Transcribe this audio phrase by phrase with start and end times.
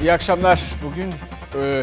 [0.00, 0.62] İyi akşamlar.
[0.84, 1.10] Bugün
[1.62, 1.82] e,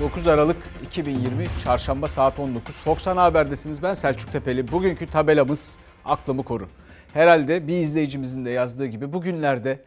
[0.00, 2.80] 9 Aralık 2020 Çarşamba saat 19.
[2.80, 3.82] Fox Ana Haber'desiniz.
[3.82, 4.72] Ben Selçuk Tepeli.
[4.72, 6.68] Bugünkü tabelamız aklımı koru.
[7.12, 9.84] Herhalde bir izleyicimizin de yazdığı gibi bugünlerde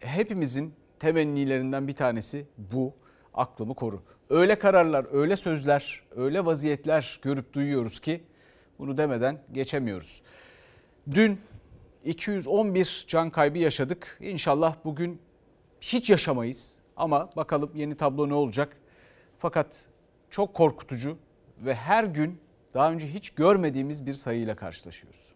[0.00, 2.94] hepimizin temennilerinden bir tanesi bu.
[3.34, 4.02] Aklımı koru.
[4.30, 8.24] Öyle kararlar, öyle sözler, öyle vaziyetler görüp duyuyoruz ki
[8.78, 10.22] bunu demeden geçemiyoruz.
[11.10, 11.40] Dün
[12.04, 14.18] 211 can kaybı yaşadık.
[14.20, 15.20] İnşallah bugün
[15.80, 16.73] hiç yaşamayız.
[16.96, 18.76] Ama bakalım yeni tablo ne olacak?
[19.38, 19.88] Fakat
[20.30, 21.18] çok korkutucu
[21.58, 22.38] ve her gün
[22.74, 25.34] daha önce hiç görmediğimiz bir sayıyla karşılaşıyoruz.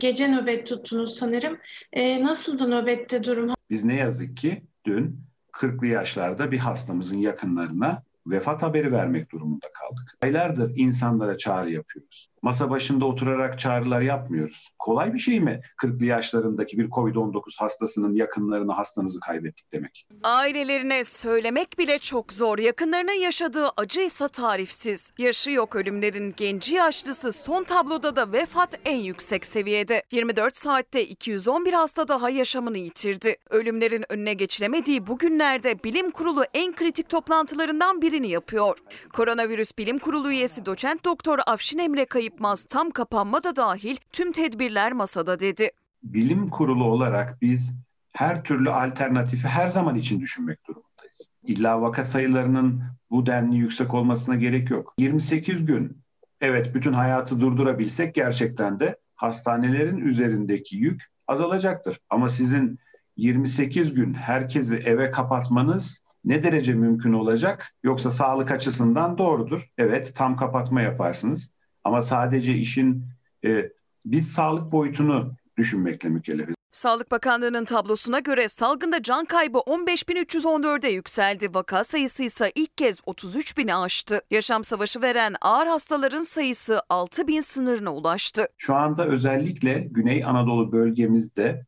[0.00, 1.58] Gece nöbet tuttunuz sanırım.
[1.92, 3.54] E, nasıldı nöbette durum?
[3.70, 5.20] Biz ne yazık ki dün
[5.52, 10.18] 40'lı yaşlarda bir hastamızın yakınlarına vefat haberi vermek durumunda kaldık.
[10.22, 12.31] Aylardır insanlara çağrı yapıyoruz.
[12.42, 14.68] Masa başında oturarak çağrılar yapmıyoruz.
[14.78, 20.06] Kolay bir şey mi 40'lı yaşlarındaki bir COVID-19 hastasının yakınlarını hastanızı kaybettik demek?
[20.22, 22.58] Ailelerine söylemek bile çok zor.
[22.58, 25.10] Yakınlarının yaşadığı acıysa tarifsiz.
[25.18, 30.02] Yaşı yok ölümlerin genci yaşlısı son tabloda da vefat en yüksek seviyede.
[30.12, 33.36] 24 saatte 211 hasta daha yaşamını yitirdi.
[33.50, 38.78] Ölümlerin önüne geçilemediği bu günlerde bilim kurulu en kritik toplantılarından birini yapıyor.
[39.12, 44.92] Koronavirüs Bilim Kurulu üyesi doçent doktor Afşin Emre Kayıpmaz tam kapanma da dahil tüm tedbirler
[44.92, 45.70] masada dedi.
[46.02, 47.74] Bilim kurulu olarak biz
[48.12, 51.30] her türlü alternatifi her zaman için düşünmek durumundayız.
[51.44, 54.94] İlla vaka sayılarının bu denli yüksek olmasına gerek yok.
[54.98, 56.02] 28 gün
[56.40, 62.00] evet bütün hayatı durdurabilsek gerçekten de hastanelerin üzerindeki yük azalacaktır.
[62.10, 62.78] Ama sizin
[63.16, 67.72] 28 gün herkesi eve kapatmanız ne derece mümkün olacak?
[67.82, 69.68] Yoksa sağlık açısından doğrudur.
[69.78, 71.52] Evet tam kapatma yaparsınız.
[71.84, 73.04] Ama sadece işin
[73.44, 73.72] e,
[74.04, 76.54] biz sağlık boyutunu düşünmekle mükellefiz.
[76.72, 81.54] Sağlık Bakanlığı'nın tablosuna göre salgında can kaybı 15.314'e yükseldi.
[81.54, 84.20] Vaka sayısı ise ilk kez 33.000'i aştı.
[84.30, 88.46] Yaşam savaşı veren ağır hastaların sayısı 6.000 sınırına ulaştı.
[88.56, 91.66] Şu anda özellikle Güney Anadolu bölgemizde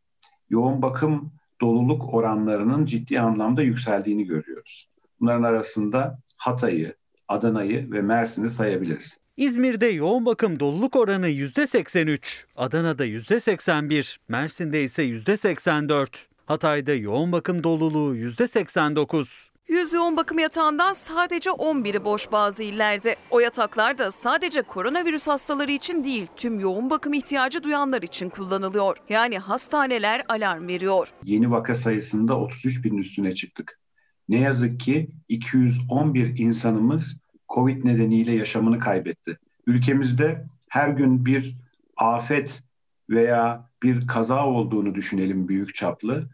[0.51, 4.89] yoğun bakım doluluk oranlarının ciddi anlamda yükseldiğini görüyoruz.
[5.21, 6.95] Bunların arasında Hatay'ı,
[7.29, 9.19] Adana'yı ve Mersin'i sayabiliriz.
[9.37, 16.09] İzmir'de yoğun bakım doluluk oranı %83, Adana'da %81, Mersin'de ise %84.
[16.47, 19.49] Hatay'da yoğun bakım doluluğu %89.
[19.69, 23.17] 100 yoğun bakım yatağından sadece 11'i boş bazı illerde.
[23.31, 28.97] O yataklar da sadece koronavirüs hastaları için değil, tüm yoğun bakım ihtiyacı duyanlar için kullanılıyor.
[29.09, 31.09] Yani hastaneler alarm veriyor.
[31.25, 33.81] Yeni vaka sayısında 33 binin üstüne çıktık.
[34.28, 37.24] Ne yazık ki 211 insanımız
[37.55, 39.39] Covid nedeniyle yaşamını kaybetti.
[39.67, 41.57] Ülkemizde her gün bir
[41.97, 42.63] afet
[43.11, 46.29] veya bir kaza olduğunu düşünelim büyük çaplı.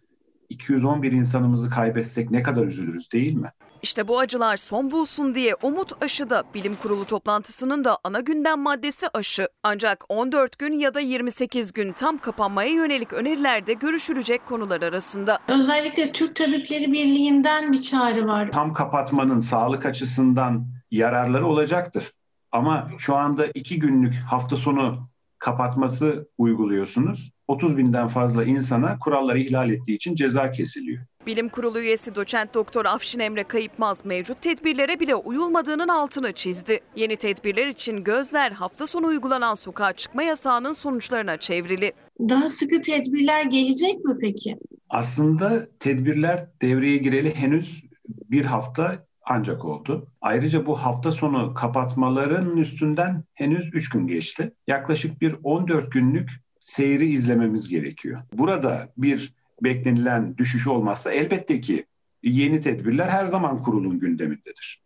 [0.48, 3.52] 211 insanımızı kaybetsek ne kadar üzülürüz değil mi?
[3.82, 9.06] İşte bu acılar son bulsun diye Umut Aşı'da bilim kurulu toplantısının da ana gündem maddesi
[9.14, 9.48] aşı.
[9.62, 15.38] Ancak 14 gün ya da 28 gün tam kapanmaya yönelik önerilerde görüşülecek konular arasında.
[15.48, 18.50] Özellikle Türk Tabipleri Birliği'nden bir çağrı var.
[18.52, 22.12] Tam kapatmanın sağlık açısından yararları olacaktır.
[22.52, 27.30] Ama şu anda iki günlük hafta sonu kapatması uyguluyorsunuz.
[27.48, 31.02] 30 binden fazla insana kuralları ihlal ettiği için ceza kesiliyor.
[31.26, 36.80] Bilim Kurulu üyesi doçent doktor Afşin Emre Kayıpmaz mevcut tedbirlere bile uyulmadığının altını çizdi.
[36.96, 41.92] Yeni tedbirler için gözler hafta sonu uygulanan sokağa çıkma yasağının sonuçlarına çevrili.
[42.28, 44.56] Daha sıkı tedbirler gelecek mi peki?
[44.88, 50.06] Aslında tedbirler devreye gireli henüz bir hafta ancak oldu.
[50.20, 54.52] Ayrıca bu hafta sonu kapatmaların üstünden henüz 3 gün geçti.
[54.66, 56.30] Yaklaşık bir 14 günlük
[56.60, 58.20] seyri izlememiz gerekiyor.
[58.32, 61.86] Burada bir beklenilen düşüş olmazsa elbette ki
[62.22, 64.82] yeni tedbirler her zaman kurulun gündemindedir.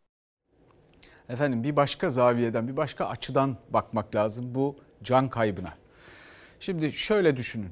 [1.29, 5.75] Efendim bir başka zaviyeden, bir başka açıdan bakmak lazım bu can kaybına.
[6.61, 7.71] Şimdi şöyle düşünün.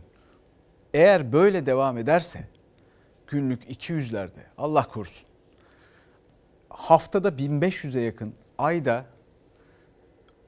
[0.94, 2.49] Eğer böyle devam ederse
[3.26, 5.31] günlük 200'lerde Allah korusun
[6.72, 9.04] haftada 1500'e yakın ayda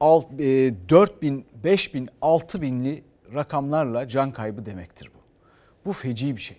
[0.01, 5.19] 4000, 5000, 6000'li rakamlarla can kaybı demektir bu.
[5.89, 6.57] Bu feci bir şey.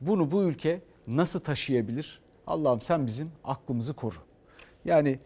[0.00, 2.20] Bunu bu ülke nasıl taşıyabilir?
[2.46, 4.16] Allah'ım sen bizim aklımızı koru.
[4.84, 5.18] Yani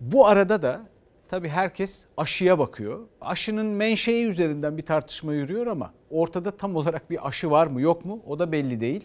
[0.00, 0.80] bu arada da
[1.28, 3.00] tabii herkes aşıya bakıyor.
[3.20, 8.04] Aşının menşei üzerinden bir tartışma yürüyor ama ortada tam olarak bir aşı var mı yok
[8.04, 9.04] mu o da belli değil.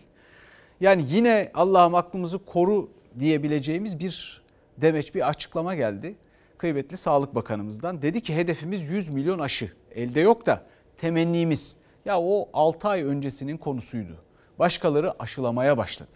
[0.81, 4.41] Yani yine Allah'ım aklımızı koru diyebileceğimiz bir
[4.77, 6.15] demeç bir açıklama geldi.
[6.57, 9.71] Kıymetli Sağlık Bakanımızdan dedi ki hedefimiz 100 milyon aşı.
[9.91, 10.63] Elde yok da
[10.97, 11.75] temennimiz.
[12.05, 14.23] Ya o 6 ay öncesinin konusuydu.
[14.59, 16.15] başkaları aşılamaya başladı.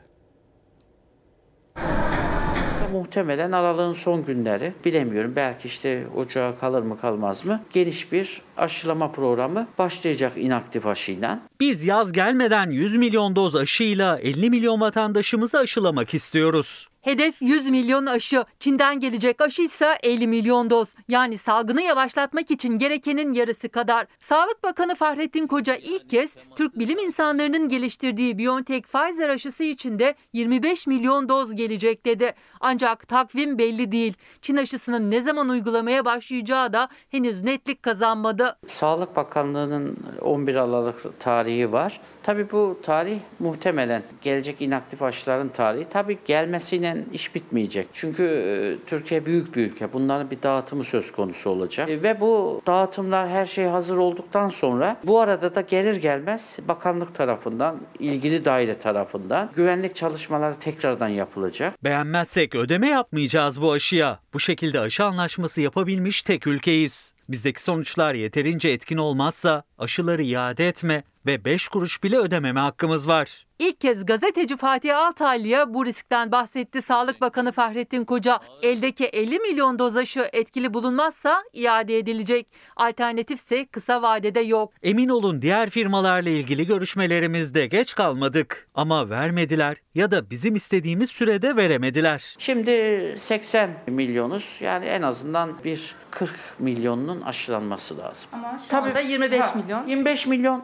[2.91, 9.11] Muhtemelen aralığın son günleri bilemiyorum belki işte ocağa kalır mı kalmaz mı geniş bir aşılama
[9.11, 11.39] programı başlayacak inaktif aşıyla.
[11.59, 16.90] Biz yaz gelmeden 100 milyon doz aşıyla 50 milyon vatandaşımızı aşılamak istiyoruz.
[17.01, 18.45] Hedef 100 milyon aşı.
[18.59, 20.87] Çin'den gelecek aşı ise 50 milyon doz.
[21.07, 24.07] Yani salgını yavaşlatmak için gerekenin yarısı kadar.
[24.19, 30.15] Sağlık Bakanı Fahrettin Koca ilk kez Türk bilim insanlarının geliştirdiği BioNTech Pfizer aşısı için de
[30.33, 32.33] 25 milyon doz gelecek dedi.
[32.61, 34.13] Ancak takvim belli değil.
[34.41, 38.57] Çin aşısının ne zaman uygulamaya başlayacağı da henüz netlik kazanmadı.
[38.67, 42.01] Sağlık Bakanlığı'nın 11 Aralık tarihi var.
[42.23, 45.85] Tabii bu tarih muhtemelen gelecek inaktif aşıların tarihi.
[45.89, 47.87] Tabii gelmesiyle iş bitmeyecek.
[47.93, 49.93] Çünkü e, Türkiye büyük bir ülke.
[49.93, 51.89] Bunların bir dağıtımı söz konusu olacak.
[51.89, 57.15] E, Ve bu dağıtımlar her şey hazır olduktan sonra bu arada da gelir gelmez bakanlık
[57.15, 61.83] tarafından, ilgili daire tarafından güvenlik çalışmaları tekrardan yapılacak.
[61.83, 64.19] Beğenmezsek ödeme yapmayacağız bu aşıya.
[64.33, 67.13] Bu şekilde aşı anlaşması yapabilmiş tek ülkeyiz.
[67.29, 73.45] Bizdeki sonuçlar yeterince etkin olmazsa aşıları iade etme ve 5 kuruş bile ödememe hakkımız var.
[73.59, 78.39] İlk kez gazeteci Fatih Altaylı'ya bu riskten bahsetti Sağlık Bakanı Fahrettin Koca.
[78.61, 82.47] Eldeki 50 milyon doz aşı etkili bulunmazsa iade edilecek.
[82.75, 84.73] Alternatifse kısa vadede yok.
[84.83, 91.55] Emin olun diğer firmalarla ilgili görüşmelerimizde geç kalmadık ama vermediler ya da bizim istediğimiz sürede
[91.55, 92.35] veremediler.
[92.37, 94.57] Şimdi 80 milyonuz.
[94.61, 98.29] Yani en azından bir 40 milyonun aşılanması lazım.
[98.33, 99.87] Ama şu anda 25 milyon.
[99.87, 100.63] 25 milyon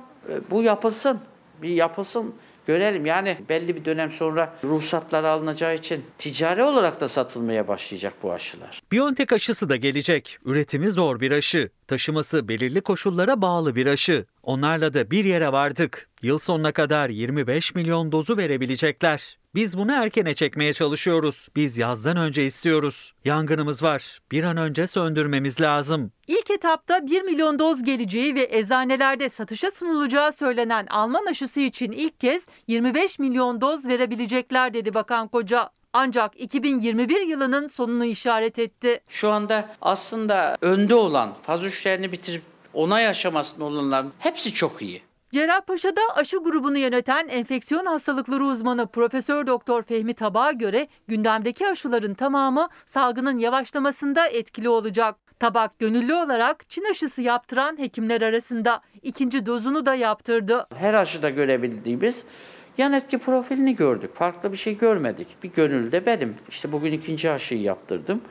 [0.52, 1.20] bu yapılsın.
[1.62, 2.36] Bir yapılsın.
[2.68, 8.34] Görelim yani belli bir dönem sonra ruhsatlar alınacağı için ticari olarak da satılmaya başlayacak bu
[8.34, 8.82] aşılar.
[8.92, 10.38] BioNTech aşısı da gelecek.
[10.46, 11.70] Üretimi zor bir aşı.
[11.88, 14.26] Taşıması belirli koşullara bağlı bir aşı.
[14.44, 16.10] Onlarla da bir yere vardık.
[16.22, 19.38] Yıl sonuna kadar 25 milyon dozu verebilecekler.
[19.58, 21.48] Biz bunu erkene çekmeye çalışıyoruz.
[21.56, 23.14] Biz yazdan önce istiyoruz.
[23.26, 24.20] Yangınımız var.
[24.32, 26.12] Bir an önce söndürmemiz lazım.
[26.28, 32.20] İlk etapta 1 milyon doz geleceği ve eczanelerde satışa sunulacağı söylenen Alman aşısı için ilk
[32.20, 35.70] kez 25 milyon doz verebilecekler dedi Bakan Koca.
[35.94, 39.00] Ancak 2021 yılının sonunu işaret etti.
[39.08, 42.42] Şu anda aslında önde olan faz üçlerini bitirip
[42.74, 45.07] onay aşamasında olanların hepsi çok iyi.
[45.38, 52.70] Cerrahpaşa'da aşı grubunu yöneten enfeksiyon hastalıkları uzmanı Profesör Doktor Fehmi Tabak'a göre gündemdeki aşıların tamamı
[52.86, 55.16] salgının yavaşlamasında etkili olacak.
[55.40, 60.68] Tabak gönüllü olarak Çin aşısı yaptıran hekimler arasında ikinci dozunu da yaptırdı.
[60.76, 62.26] Her aşıda görebildiğimiz
[62.78, 64.16] yan etki profilini gördük.
[64.16, 65.28] Farklı bir şey görmedik.
[65.44, 66.36] Bir gönülde benim.
[66.50, 68.22] İşte bugün ikinci aşıyı yaptırdım.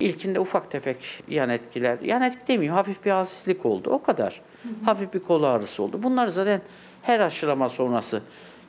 [0.00, 0.96] İlkinde ufak tefek
[1.28, 1.98] yan etkiler.
[2.00, 3.90] Yan etki demeyeyim hafif bir halsizlik oldu.
[3.90, 4.40] O kadar.
[4.84, 6.02] Hafif bir kol ağrısı oldu.
[6.02, 6.60] Bunlar zaten
[7.02, 8.22] her aşılama sonrası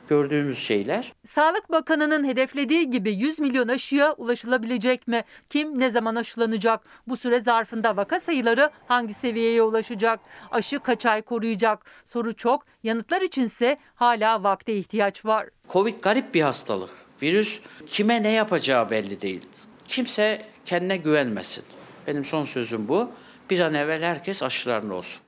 [0.08, 1.12] gördüğümüz şeyler.
[1.26, 5.24] Sağlık Bakanı'nın hedeflediği gibi 100 milyon aşıya ulaşılabilecek mi?
[5.48, 6.80] Kim ne zaman aşılanacak?
[7.06, 10.20] Bu süre zarfında vaka sayıları hangi seviyeye ulaşacak?
[10.50, 11.84] Aşı kaç ay koruyacak?
[12.04, 12.66] Soru çok.
[12.82, 15.48] Yanıtlar içinse hala vakte ihtiyaç var.
[15.68, 16.90] Covid garip bir hastalık.
[17.22, 19.42] Virüs kime ne yapacağı belli değil.
[19.88, 21.64] Kimse kendine güvenmesin.
[22.06, 23.10] Benim son sözüm bu.
[23.50, 25.25] Bir an evvel herkes aşılarını olsun.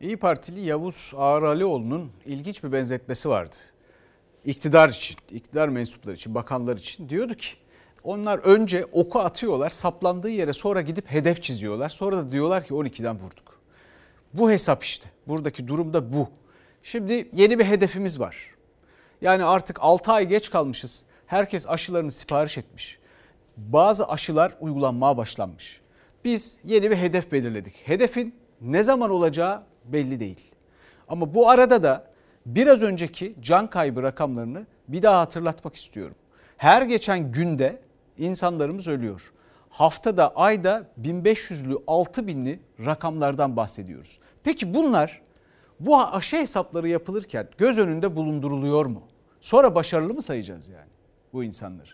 [0.00, 3.56] İyi Partili Yavuz Ağralioğlu'nun ilginç bir benzetmesi vardı.
[4.44, 7.48] İktidar için, iktidar mensupları için, bakanlar için diyordu ki
[8.04, 11.88] onlar önce oku atıyorlar, saplandığı yere sonra gidip hedef çiziyorlar.
[11.88, 13.60] Sonra da diyorlar ki 12'den vurduk.
[14.32, 15.10] Bu hesap işte.
[15.26, 16.28] Buradaki durum da bu.
[16.82, 18.36] Şimdi yeni bir hedefimiz var.
[19.20, 21.04] Yani artık 6 ay geç kalmışız.
[21.26, 22.98] Herkes aşılarını sipariş etmiş.
[23.56, 25.80] Bazı aşılar uygulanmaya başlanmış.
[26.24, 27.74] Biz yeni bir hedef belirledik.
[27.84, 30.50] Hedefin ne zaman olacağı belli değil.
[31.08, 32.04] Ama bu arada da
[32.46, 36.14] biraz önceki can kaybı rakamlarını bir daha hatırlatmak istiyorum.
[36.56, 37.80] Her geçen günde
[38.18, 39.32] insanlarımız ölüyor.
[39.70, 44.18] Haftada, ayda 1500'lü, 6000'li rakamlardan bahsediyoruz.
[44.44, 45.22] Peki bunlar
[45.80, 49.02] bu aşı hesapları yapılırken göz önünde bulunduruluyor mu?
[49.40, 50.90] Sonra başarılı mı sayacağız yani
[51.32, 51.90] bu insanları?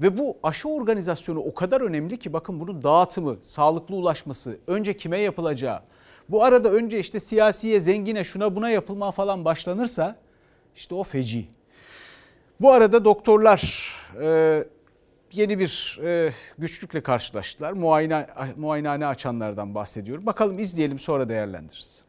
[0.00, 5.18] Ve bu aşı organizasyonu o kadar önemli ki bakın bunun dağıtımı, sağlıklı ulaşması, önce kime
[5.18, 5.80] yapılacağı.
[6.30, 10.16] Bu arada önce işte siyasiye, zengine, şuna buna yapılma falan başlanırsa
[10.76, 11.48] işte o feci.
[12.60, 14.64] Bu arada doktorlar e,
[15.32, 17.72] yeni bir e, güçlükle karşılaştılar.
[17.72, 20.26] Muayene, muayenehane açanlardan bahsediyorum.
[20.26, 22.02] Bakalım izleyelim sonra değerlendiririz.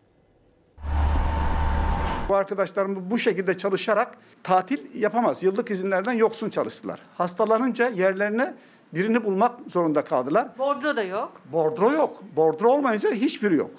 [2.29, 5.43] Bu arkadaşlarımız bu şekilde çalışarak tatil yapamaz.
[5.43, 6.99] Yıllık izinlerden yoksun çalıştılar.
[7.17, 8.53] Hastalanınca yerlerine
[8.93, 10.47] birini bulmak zorunda kaldılar.
[10.57, 11.41] Bordro da yok.
[11.51, 12.23] Bordro yok.
[12.35, 13.71] Bordro olmayınca hiçbiri yok.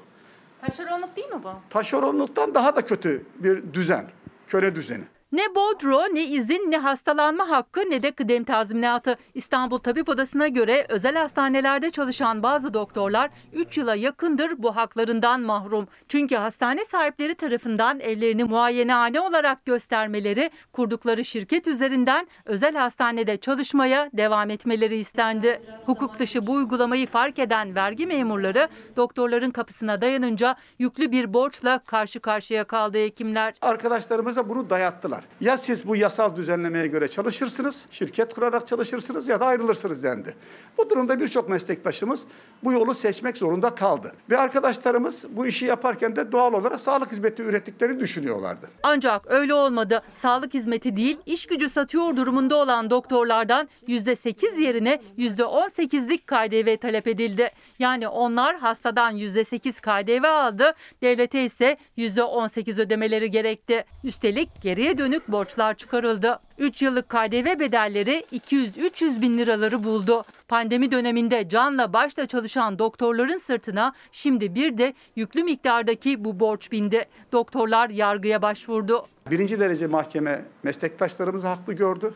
[0.66, 1.48] Taşeronluk değil mi bu?
[1.70, 4.06] Taşeronluktan daha da kötü bir düzen.
[4.48, 5.04] köle düzeni.
[5.32, 9.16] Ne bodro, ne izin, ne hastalanma hakkı ne de kıdem tazminatı.
[9.34, 15.88] İstanbul Tabip Odası'na göre özel hastanelerde çalışan bazı doktorlar 3 yıla yakındır bu haklarından mahrum.
[16.08, 24.50] Çünkü hastane sahipleri tarafından evlerini muayenehane olarak göstermeleri, kurdukları şirket üzerinden özel hastanede çalışmaya devam
[24.50, 25.62] etmeleri istendi.
[25.84, 32.20] Hukuk dışı bu uygulamayı fark eden vergi memurları doktorların kapısına dayanınca yüklü bir borçla karşı
[32.20, 33.54] karşıya kaldı hekimler.
[33.62, 35.21] Arkadaşlarımıza bunu dayattılar.
[35.40, 40.34] Ya siz bu yasal düzenlemeye göre çalışırsınız, şirket kurarak çalışırsınız ya da ayrılırsınız dendi.
[40.78, 42.20] Bu durumda birçok meslektaşımız
[42.64, 44.12] bu yolu seçmek zorunda kaldı.
[44.30, 48.70] Ve arkadaşlarımız bu işi yaparken de doğal olarak sağlık hizmeti ürettiklerini düşünüyorlardı.
[48.82, 50.02] Ancak öyle olmadı.
[50.14, 57.50] Sağlık hizmeti değil, iş gücü satıyor durumunda olan doktorlardan %8 yerine %18'lik KDV talep edildi.
[57.78, 63.84] Yani onlar hastadan %8 KDV aldı, devlete ise %18 ödemeleri gerekti.
[64.04, 66.38] Üstelik geriye dönük borçlar çıkarıldı.
[66.58, 70.24] 3 yıllık KDV bedelleri 200-300 bin liraları buldu.
[70.48, 77.04] Pandemi döneminde canla başla çalışan doktorların sırtına şimdi bir de yüklü miktardaki bu borç bindi.
[77.32, 79.06] Doktorlar yargıya başvurdu.
[79.30, 82.14] Birinci derece mahkeme meslektaşlarımızı haklı gördü.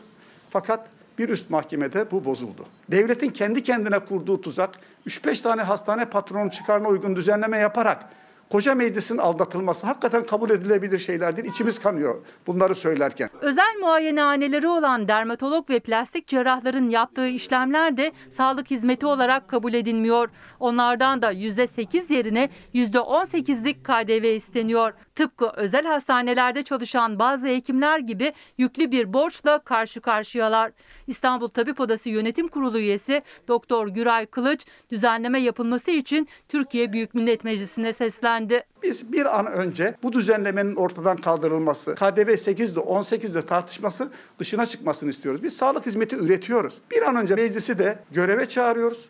[0.49, 0.87] Fakat
[1.17, 2.65] bir üst mahkemede bu bozuldu.
[2.91, 8.05] Devletin kendi kendine kurduğu tuzak 3-5 tane hastane patronu çıkarına uygun düzenleme yaparak
[8.49, 11.49] koca meclisin aldatılması hakikaten kabul edilebilir şeyler değil.
[11.49, 12.15] İçimiz kanıyor
[12.47, 13.29] bunları söylerken.
[13.41, 20.29] Özel muayenehaneleri olan dermatolog ve plastik cerrahların yaptığı işlemler de sağlık hizmeti olarak kabul edilmiyor.
[20.59, 24.93] Onlardan da %8 yerine %18'lik KDV isteniyor.
[25.17, 30.71] Tıpkı özel hastanelerde çalışan bazı hekimler gibi yüklü bir borçla karşı karşıyalar.
[31.07, 37.43] İstanbul Tabip Odası Yönetim Kurulu üyesi Doktor Güray Kılıç düzenleme yapılması için Türkiye Büyük Millet
[37.43, 38.63] Meclisi'ne seslendi.
[38.83, 44.09] Biz bir an önce bu düzenlemenin ortadan kaldırılması, KDV 8'de 18'de tartışması
[44.39, 45.43] dışına çıkmasını istiyoruz.
[45.43, 46.81] Biz sağlık hizmeti üretiyoruz.
[46.91, 49.09] Bir an önce meclisi de göreve çağırıyoruz.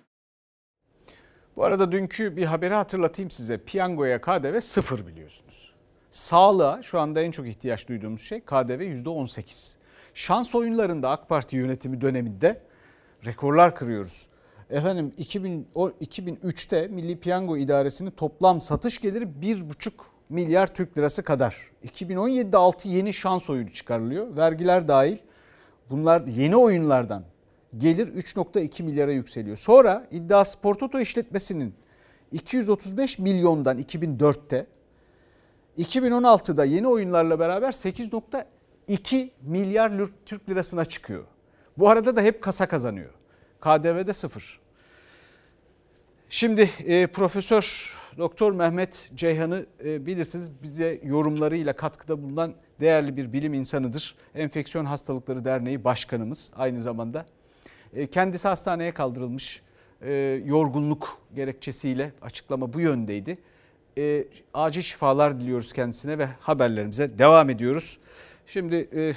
[1.56, 3.58] Bu arada dünkü bir haberi hatırlatayım size.
[3.58, 5.67] Piyangoya KDV sıfır biliyorsunuz.
[6.12, 9.76] Sağlığa şu anda en çok ihtiyaç duyduğumuz şey KDV %18.
[10.14, 12.62] Şans oyunlarında AK Parti yönetimi döneminde
[13.26, 14.28] rekorlar kırıyoruz.
[14.70, 19.92] Efendim 2000, 2003'te Milli Piyango İdaresi'nin toplam satış geliri 1,5
[20.30, 21.56] milyar Türk lirası kadar.
[21.86, 24.38] 2017'de 6 yeni şans oyunu çıkarılıyor.
[24.38, 25.18] Vergiler dahil.
[25.90, 27.24] Bunlar yeni oyunlardan
[27.78, 29.58] gelir 3.2 milyara yükseliyor.
[29.58, 31.74] Sonra iddia Spor Toto işletmesinin
[32.32, 34.68] 235 milyondan 2004'te
[35.78, 39.92] 2016'da yeni oyunlarla beraber 8.2 milyar
[40.26, 41.24] Türk lirasına çıkıyor.
[41.78, 43.10] Bu arada da hep kasa kazanıyor.
[43.62, 44.60] KDV'de sıfır.
[46.30, 53.54] Şimdi e, Profesör Doktor Mehmet Ceyhan'ı e, bilirsiniz bize yorumlarıyla katkıda bulunan değerli bir bilim
[53.54, 54.16] insanıdır.
[54.36, 57.26] Enfeksiyon Hastalıkları Derneği Başkanımız aynı zamanda.
[57.94, 59.62] E, kendisi hastaneye kaldırılmış
[60.02, 60.14] e,
[60.46, 63.38] yorgunluk gerekçesiyle açıklama bu yöndeydi.
[63.98, 67.98] E, acil şifalar diliyoruz kendisine ve haberlerimize devam ediyoruz.
[68.48, 69.14] Şimdi e,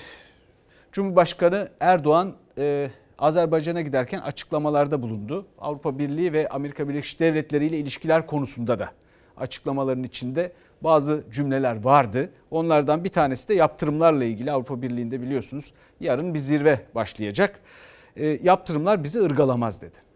[0.92, 5.46] Cumhurbaşkanı Erdoğan e, Azerbaycan'a giderken açıklamalarda bulundu.
[5.58, 8.90] Avrupa Birliği ve Amerika Birleşik Devletleri ile ilişkiler konusunda da
[9.36, 12.30] açıklamaların içinde bazı cümleler vardı.
[12.50, 17.60] Onlardan bir tanesi de yaptırımlarla ilgili Avrupa Birliği'nde biliyorsunuz yarın bir zirve başlayacak.
[18.16, 20.09] E, yaptırımlar bizi ırgalamaz dedi.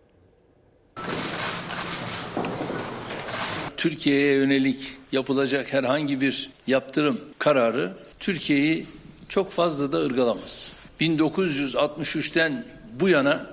[3.85, 8.87] Türkiye'ye yönelik yapılacak herhangi bir yaptırım kararı Türkiye'yi
[9.29, 10.73] çok fazla da ırgalamaz.
[11.01, 12.65] 1963'ten
[13.01, 13.47] bu yana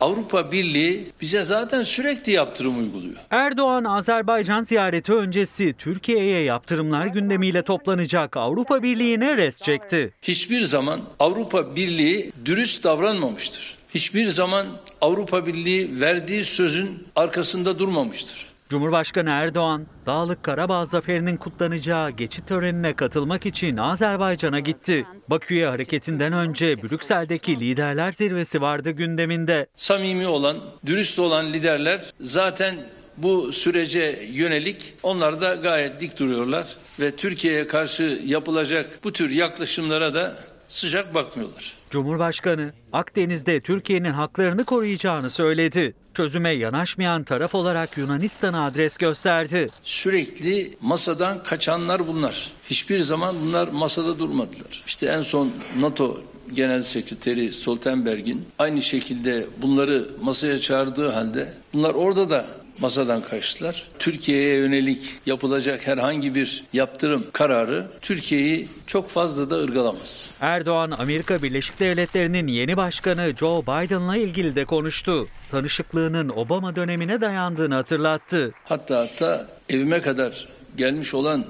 [0.00, 3.16] Avrupa Birliği bize zaten sürekli yaptırım uyguluyor.
[3.30, 10.12] Erdoğan Azerbaycan ziyareti öncesi Türkiye'ye yaptırımlar gündemiyle toplanacak Avrupa Birliği'ne res çekti.
[10.22, 13.76] Hiçbir zaman Avrupa Birliği dürüst davranmamıştır.
[13.94, 14.66] Hiçbir zaman
[15.00, 18.55] Avrupa Birliği verdiği sözün arkasında durmamıştır.
[18.68, 25.06] Cumhurbaşkanı Erdoğan, Dağlık Karabağ zaferinin kutlanacağı geçit törenine katılmak için Azerbaycan'a gitti.
[25.30, 29.66] Bakü'ye hareketinden önce Brüksel'deki liderler zirvesi vardı gündeminde.
[29.76, 30.56] Samimi olan,
[30.86, 32.76] dürüst olan liderler zaten
[33.16, 40.14] bu sürece yönelik onlar da gayet dik duruyorlar ve Türkiye'ye karşı yapılacak bu tür yaklaşımlara
[40.14, 40.36] da
[40.68, 41.72] sıcak bakmıyorlar.
[41.90, 45.94] Cumhurbaşkanı Akdeniz'de Türkiye'nin haklarını koruyacağını söyledi.
[46.16, 49.68] Çözüme yanaşmayan taraf olarak Yunanistan'a adres gösterdi.
[49.82, 52.52] Sürekli masadan kaçanlar bunlar.
[52.70, 54.82] Hiçbir zaman bunlar masada durmadılar.
[54.86, 56.20] İşte en son NATO
[56.52, 62.46] Genel Sekreteri Stoltenberg'in aynı şekilde bunları masaya çağırdığı halde bunlar orada da
[62.78, 63.88] masadan kaçtılar.
[63.98, 70.30] Türkiye'ye yönelik yapılacak herhangi bir yaptırım kararı Türkiye'yi çok fazla da ırgalamaz.
[70.40, 75.28] Erdoğan, Amerika Birleşik Devletleri'nin yeni başkanı Joe Biden'la ilgili de konuştu.
[75.50, 78.52] Tanışıklığının Obama dönemine dayandığını hatırlattı.
[78.64, 81.44] Hatta hatta evime kadar gelmiş olan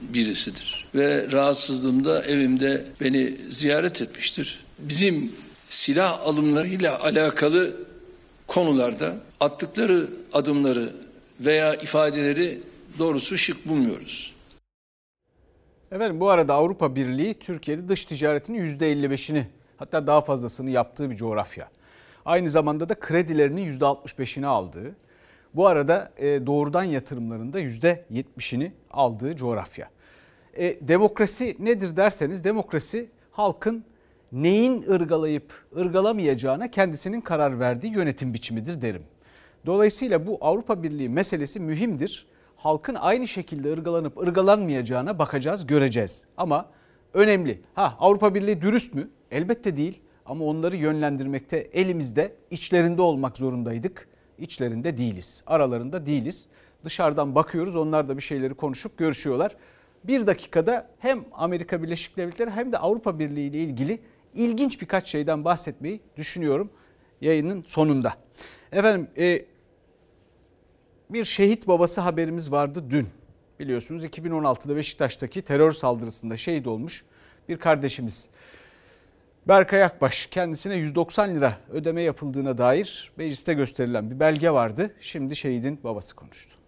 [0.00, 0.86] birisidir.
[0.94, 4.64] Ve rahatsızlığımda evimde beni ziyaret etmiştir.
[4.78, 5.32] Bizim
[5.68, 7.85] silah alımlarıyla alakalı
[8.46, 10.92] konularda attıkları adımları
[11.40, 12.62] veya ifadeleri
[12.98, 14.36] doğrusu şık bulmuyoruz.
[15.92, 19.44] Efendim bu arada Avrupa Birliği Türkiye'de dış ticaretinin %55'ini
[19.76, 21.68] hatta daha fazlasını yaptığı bir coğrafya.
[22.24, 24.96] Aynı zamanda da kredilerinin %65'ini aldığı,
[25.54, 29.90] bu arada e, doğrudan yatırımlarında %70'ini aldığı coğrafya.
[30.54, 33.84] E, demokrasi nedir derseniz demokrasi halkın
[34.32, 39.02] neyin ırgalayıp ırgalamayacağına kendisinin karar verdiği yönetim biçimidir derim.
[39.66, 42.26] Dolayısıyla bu Avrupa Birliği meselesi mühimdir.
[42.56, 46.24] Halkın aynı şekilde ırgalanıp ırgalanmayacağına bakacağız, göreceğiz.
[46.36, 46.70] Ama
[47.14, 47.60] önemli.
[47.74, 49.08] Ha Avrupa Birliği dürüst mü?
[49.30, 50.00] Elbette değil.
[50.26, 54.08] Ama onları yönlendirmekte elimizde, içlerinde olmak zorundaydık.
[54.38, 56.48] İçlerinde değiliz, aralarında değiliz.
[56.84, 59.56] Dışarıdan bakıyoruz, onlar da bir şeyleri konuşup görüşüyorlar.
[60.04, 63.98] Bir dakikada hem Amerika Birleşik Devletleri hem de Avrupa Birliği ile ilgili
[64.36, 66.70] ilginç birkaç şeyden bahsetmeyi düşünüyorum
[67.20, 68.14] yayının sonunda.
[68.72, 69.44] Efendim e,
[71.10, 73.08] bir şehit babası haberimiz vardı dün.
[73.60, 77.04] Biliyorsunuz 2016'da Beşiktaş'taki terör saldırısında şehit olmuş
[77.48, 78.30] bir kardeşimiz.
[79.48, 84.94] Berkay Akbaş kendisine 190 lira ödeme yapıldığına dair mecliste gösterilen bir belge vardı.
[85.00, 86.65] Şimdi şehidin babası konuştu.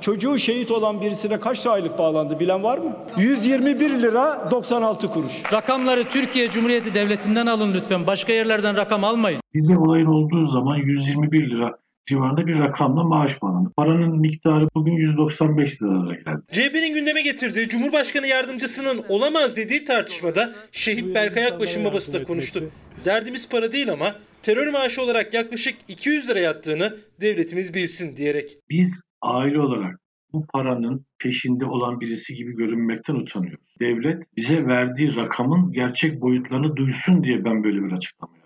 [0.00, 2.96] Çocuğu şehit olan birisine kaç aylık bağlandı bilen var mı?
[3.16, 5.32] 121 lira 96 kuruş.
[5.52, 8.06] Rakamları Türkiye Cumhuriyeti Devleti'nden alın lütfen.
[8.06, 9.40] Başka yerlerden rakam almayın.
[9.54, 11.70] Bize olayın olduğu zaman 121 lira
[12.06, 13.70] civarında bir rakamla maaş bağlandı.
[13.76, 16.42] Paranın miktarı bugün 195 liralara geldi.
[16.52, 22.62] CHP'nin gündeme getirdiği Cumhurbaşkanı yardımcısının olamaz dediği tartışmada şehit Berkay Akbaş'ın babası da konuştu.
[23.04, 28.58] Derdimiz para değil ama terör maaşı olarak yaklaşık 200 lira yattığını devletimiz bilsin diyerek.
[28.70, 30.00] Biz aile olarak
[30.32, 33.74] bu paranın peşinde olan birisi gibi görünmekten utanıyoruz.
[33.80, 38.44] Devlet bize verdiği rakamın gerçek boyutlarını duysun diye ben böyle bir açıklama yaptım.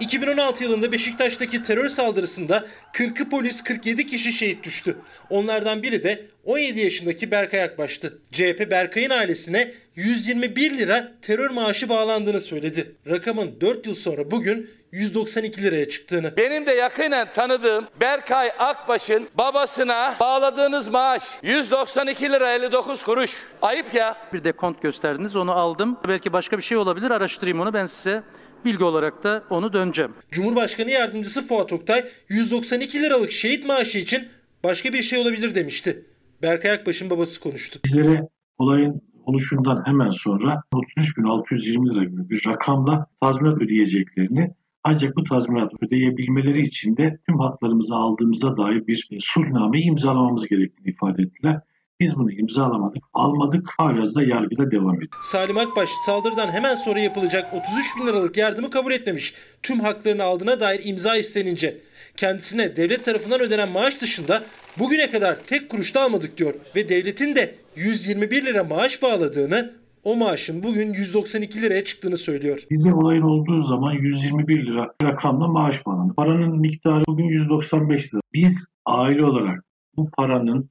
[0.00, 4.96] 2016 yılında Beşiktaş'taki terör saldırısında 40'ı polis 47 kişi şehit düştü.
[5.30, 8.22] Onlardan biri de 17 yaşındaki Berkay Akbaş'tı.
[8.32, 12.96] CHP Berkay'ın ailesine 121 lira terör maaşı bağlandığını söyledi.
[13.06, 16.36] Rakamın 4 yıl sonra bugün 192 liraya çıktığını.
[16.36, 23.46] Benim de yakinen tanıdığım Berkay Akbaş'ın babasına bağladığınız maaş 192 lira 59 kuruş.
[23.62, 24.16] Ayıp ya.
[24.32, 25.98] Bir de kont gösterdiniz onu aldım.
[26.08, 28.22] Belki başka bir şey olabilir araştırayım onu ben size
[28.64, 30.12] bilgi olarak da onu döneceğim.
[30.30, 34.28] Cumhurbaşkanı yardımcısı Fuat Oktay 192 liralık şehit maaşı için
[34.64, 36.04] başka bir şey olabilir demişti.
[36.42, 37.80] Berkay Akbaş'ın babası konuştu.
[37.84, 45.72] Bizlere olayın oluşundan hemen sonra 33.620 lira gibi bir rakamla tazminat ödeyeceklerini ancak bu tazminat
[45.82, 51.60] ödeyebilmeleri için de tüm haklarımızı aldığımıza dair bir sulhnameyi imzalamamız gerektiğini ifade ettiler.
[52.00, 55.22] Biz bunu imzalamadık, almadık, hala da yargıda devam ediyor.
[55.22, 59.34] Salim Akbaş saldırıdan hemen sonra yapılacak 33 bin liralık yardımı kabul etmemiş.
[59.62, 61.80] Tüm haklarını aldığına dair imza istenince.
[62.16, 64.44] Kendisine devlet tarafından ödenen maaş dışında
[64.78, 66.54] bugüne kadar tek kuruş da almadık diyor.
[66.76, 72.60] Ve devletin de 121 lira maaş bağladığını o maaşın bugün 192 liraya çıktığını söylüyor.
[72.70, 76.14] Bize olayın olduğu zaman 121 lira rakamla maaş bağlandı.
[76.16, 78.20] Paranın miktarı bugün 195 lira.
[78.32, 79.64] Biz aile olarak
[79.96, 80.70] bu paranın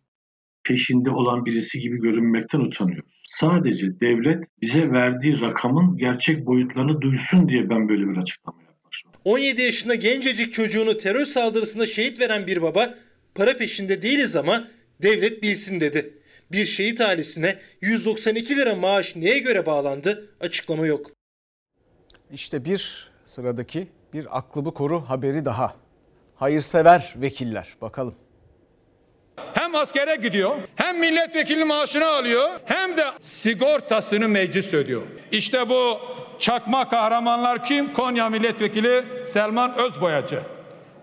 [0.64, 3.12] peşinde olan birisi gibi görünmekten utanıyoruz.
[3.24, 8.80] Sadece devlet bize verdiği rakamın gerçek boyutlarını duysun diye ben böyle bir açıklama yapmak
[9.26, 12.96] 17 yaşında gencecik çocuğunu terör saldırısında şehit veren bir baba
[13.36, 14.68] para peşinde değiliz ama
[15.02, 16.19] devlet bilsin dedi.
[16.52, 21.12] Bir şehit ailesine 192 lira maaş neye göre bağlandı açıklama yok.
[22.32, 25.76] İşte bir sıradaki bir aklımı koru haberi daha.
[26.36, 28.16] Hayırsever vekiller bakalım.
[29.54, 35.02] Hem askere gidiyor, hem milletvekili maaşını alıyor, hem de sigortasını meclis ödüyor.
[35.32, 35.98] İşte bu
[36.40, 37.94] çakma kahramanlar kim?
[37.94, 40.42] Konya milletvekili Selman Özboyacı.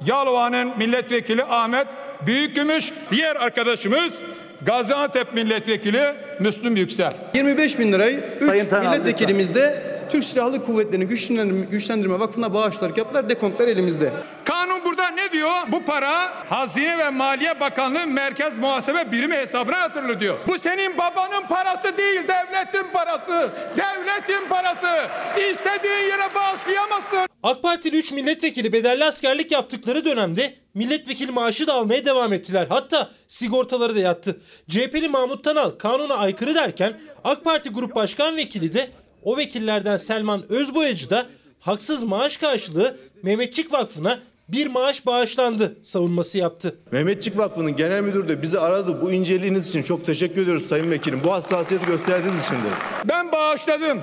[0.06, 1.87] Yalova'nın milletvekili Ahmet
[2.26, 2.92] Büyükgümüş.
[3.11, 4.22] Diğer arkadaşımız
[4.62, 6.03] Gaziantep milletvekili
[6.40, 7.12] Müslüm Yüksel.
[7.35, 8.40] 25 bin lirayı 3
[8.73, 13.29] milletvekilimiz de Türk Silahlı Kuvvetleri'ni güçlendirme, güçlendirme vakfına bağışlayarak yaptılar.
[13.29, 14.12] Dekontlar elimizde.
[14.45, 15.53] Kanun burada ne diyor?
[15.69, 16.11] Bu para
[16.51, 20.38] Hazine ve Maliye Bakanlığı Merkez Muhasebe Birimi hesabına yatırılıyor diyor.
[20.49, 23.51] Bu senin babanın parası değil, devletin parası.
[23.77, 25.09] Devletin parası.
[25.51, 27.27] İstediğin yere bağışlayamazsın.
[27.42, 32.66] AK Partili 3 milletvekili bedelli askerlik yaptıkları dönemde milletvekili maaşı da almaya devam ettiler.
[32.69, 34.40] Hatta sigortaları da yattı.
[34.69, 38.90] CHP'li Mahmut Tanal kanuna aykırı derken AK Parti Grup Başkan Vekili de
[39.27, 41.27] o vekillerden Selman Özboyacı da
[41.61, 46.75] haksız maaş karşılığı Mehmetçik Vakfı'na bir maaş bağışlandı savunması yaptı.
[46.93, 49.03] Mehmetçik Vakfı'nın genel müdürü de bizi aradı.
[49.03, 51.21] Bu inceliğiniz için çok teşekkür ediyoruz Sayın Vekilim.
[51.25, 52.69] Bu hassasiyeti gösterdiğiniz için de.
[53.05, 54.01] Ben bağışladım.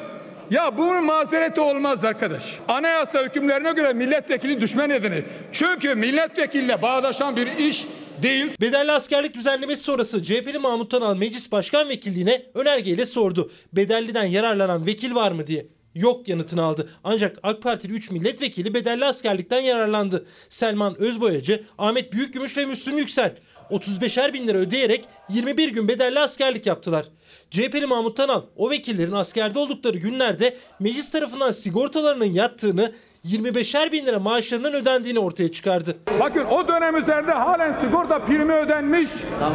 [0.51, 2.59] Ya bunun mazereti olmaz arkadaş.
[2.67, 5.23] Anayasa hükümlerine göre milletvekili düşme nedeni.
[5.51, 7.85] Çünkü milletvekiline bağdaşan bir iş
[8.21, 8.51] değil.
[8.61, 13.51] Bedelli askerlik düzenlemesi sonrası CHP'li Mahmut Tanal meclis başkan vekilliğine önergeyle sordu.
[13.73, 15.67] Bedelliden yararlanan vekil var mı diye.
[15.95, 16.89] Yok yanıtını aldı.
[17.03, 20.25] Ancak AK Partili 3 milletvekili bedelli askerlikten yararlandı.
[20.49, 23.35] Selman Özboyacı, Ahmet Büyükgümüş ve Müslüm Yüksel.
[23.69, 27.05] 35'er bin lira ödeyerek 21 gün bedelli askerlik yaptılar.
[27.51, 32.93] CHP'li Mahmut Tanal o vekillerin askerde oldukları günlerde meclis tarafından sigortalarının yattığını
[33.25, 35.95] 25'er bin lira maaşlarının ödendiğini ortaya çıkardı.
[36.19, 39.11] Bakın o dönem üzerinde halen sigorta primi ödenmiş.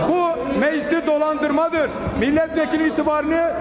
[0.09, 1.91] Bu meclisi dolandırmadır.
[2.21, 3.55] Milletvekili itibarını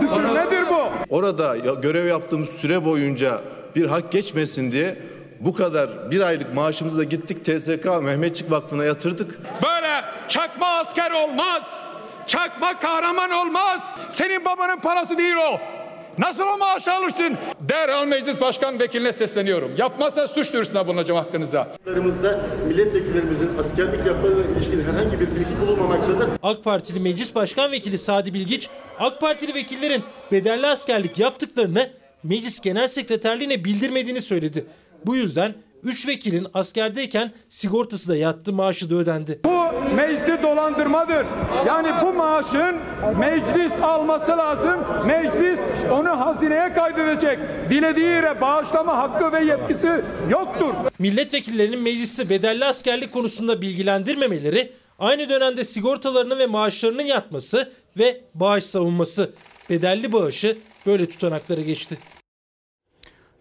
[0.00, 1.14] düşürmedir bu.
[1.14, 3.40] Orada görev yaptığımız süre boyunca
[3.76, 4.96] bir hak geçmesin diye
[5.40, 9.38] bu kadar bir aylık maaşımızı da gittik TSK Mehmetçik Vakfı'na yatırdık.
[9.62, 11.82] Böyle çakma asker olmaz.
[12.26, 13.94] Çakma kahraman olmaz.
[14.10, 15.79] Senin babanın parası değil o.
[16.20, 17.36] Nasıl o maaşı alırsın?
[17.60, 19.72] Derhal meclis başkan vekiline sesleniyorum.
[19.76, 21.26] Yapmazsa suç duyurusuna bulunacağım.
[21.34, 26.28] Milletvekillerimizde milletvekillerimizin askerlik yapmalarına ilişkin herhangi bir bilgi bulunmamaktadır.
[26.42, 30.02] AK Partili Meclis Başkan Vekili Sadi Bilgiç, AK Partili vekillerin
[30.32, 31.90] bedelli askerlik yaptıklarını
[32.22, 34.66] Meclis Genel Sekreterliğine bildirmediğini söyledi.
[35.06, 39.40] Bu yüzden 3 vekilin askerdeyken sigortası da yattı, maaşı da ödendi.
[39.44, 39.60] Bu
[39.94, 41.26] meclisi dolandırmadır.
[41.66, 42.76] Yani bu maaşın
[43.18, 44.80] meclis alması lazım.
[45.06, 45.60] Meclis
[45.92, 47.38] onu hazineye kaydedecek.
[47.70, 50.74] Dilediği yere bağışlama hakkı ve yetkisi yoktur.
[50.98, 59.30] Milletvekillerinin meclisi bedelli askerlik konusunda bilgilendirmemeleri, aynı dönemde sigortalarının ve maaşlarının yatması ve bağış savunması.
[59.70, 61.98] Bedelli bağışı böyle tutanaklara geçti.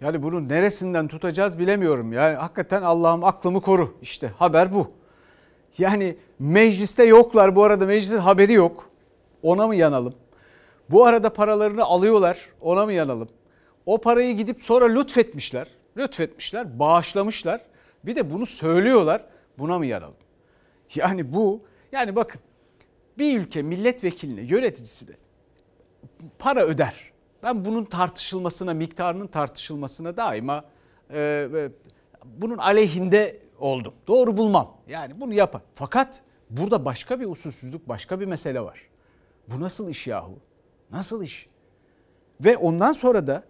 [0.02, 2.14] Yani bunu neresinden tutacağız bilemiyorum.
[2.14, 3.98] Yani hakikaten Allah'ım aklımı koru.
[4.02, 4.92] İşte haber bu.
[5.78, 8.90] Yani mecliste yoklar bu arada meclisin haberi yok.
[9.44, 10.14] Ona mı yanalım?
[10.90, 12.50] Bu arada paralarını alıyorlar.
[12.62, 13.30] Ona mı yanalım?
[13.86, 15.68] O parayı gidip sonra lütfetmişler.
[15.98, 17.62] Lütfetmişler, bağışlamışlar.
[18.04, 19.26] Bir de bunu söylüyorlar.
[19.58, 20.16] Buna mı yanalım?
[20.96, 22.42] Yani bu yani bakın
[23.18, 25.16] bir ülke milletvekiline, yöneticisine
[26.40, 27.12] para öder.
[27.44, 30.64] Ben bunun tartışılmasına, miktarının tartışılmasına daima
[31.10, 31.70] e, e,
[32.26, 33.94] bunun aleyhinde oldum.
[34.08, 34.78] Doğru bulmam.
[34.88, 35.62] Yani bunu yapar.
[35.76, 38.80] Fakat burada başka bir usulsüzlük, başka bir mesele var.
[39.48, 40.40] Bu nasıl iş yahu?
[40.92, 41.48] Nasıl iş?
[42.42, 43.44] Ve ondan sonra da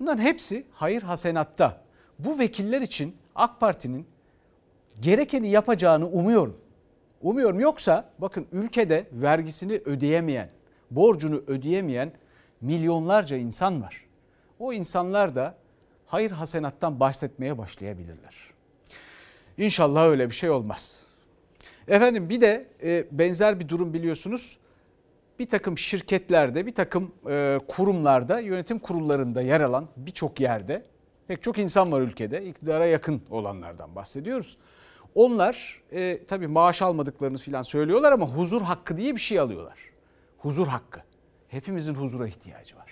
[0.00, 1.82] bunların hepsi hayır hasenatta.
[2.18, 4.06] Bu vekiller için AK Parti'nin
[5.00, 6.56] gerekeni yapacağını umuyorum.
[7.22, 10.50] Umuyorum yoksa bakın ülkede vergisini ödeyemeyen,
[10.90, 12.12] borcunu ödeyemeyen
[12.60, 14.04] milyonlarca insan var.
[14.58, 15.54] O insanlar da
[16.06, 18.34] hayır hasenattan bahsetmeye başlayabilirler.
[19.58, 21.06] İnşallah öyle bir şey olmaz.
[21.88, 24.58] Efendim bir de e, benzer bir durum biliyorsunuz.
[25.38, 30.82] Bir takım şirketlerde, bir takım e, kurumlarda, yönetim kurullarında yer alan birçok yerde
[31.28, 32.44] pek çok insan var ülkede.
[32.44, 34.56] İktidara yakın olanlardan bahsediyoruz.
[35.14, 39.78] Onlar e, tabii maaş almadıklarını falan söylüyorlar ama huzur hakkı diye bir şey alıyorlar.
[40.38, 41.05] Huzur hakkı.
[41.56, 42.86] Hepimizin huzura ihtiyacı var.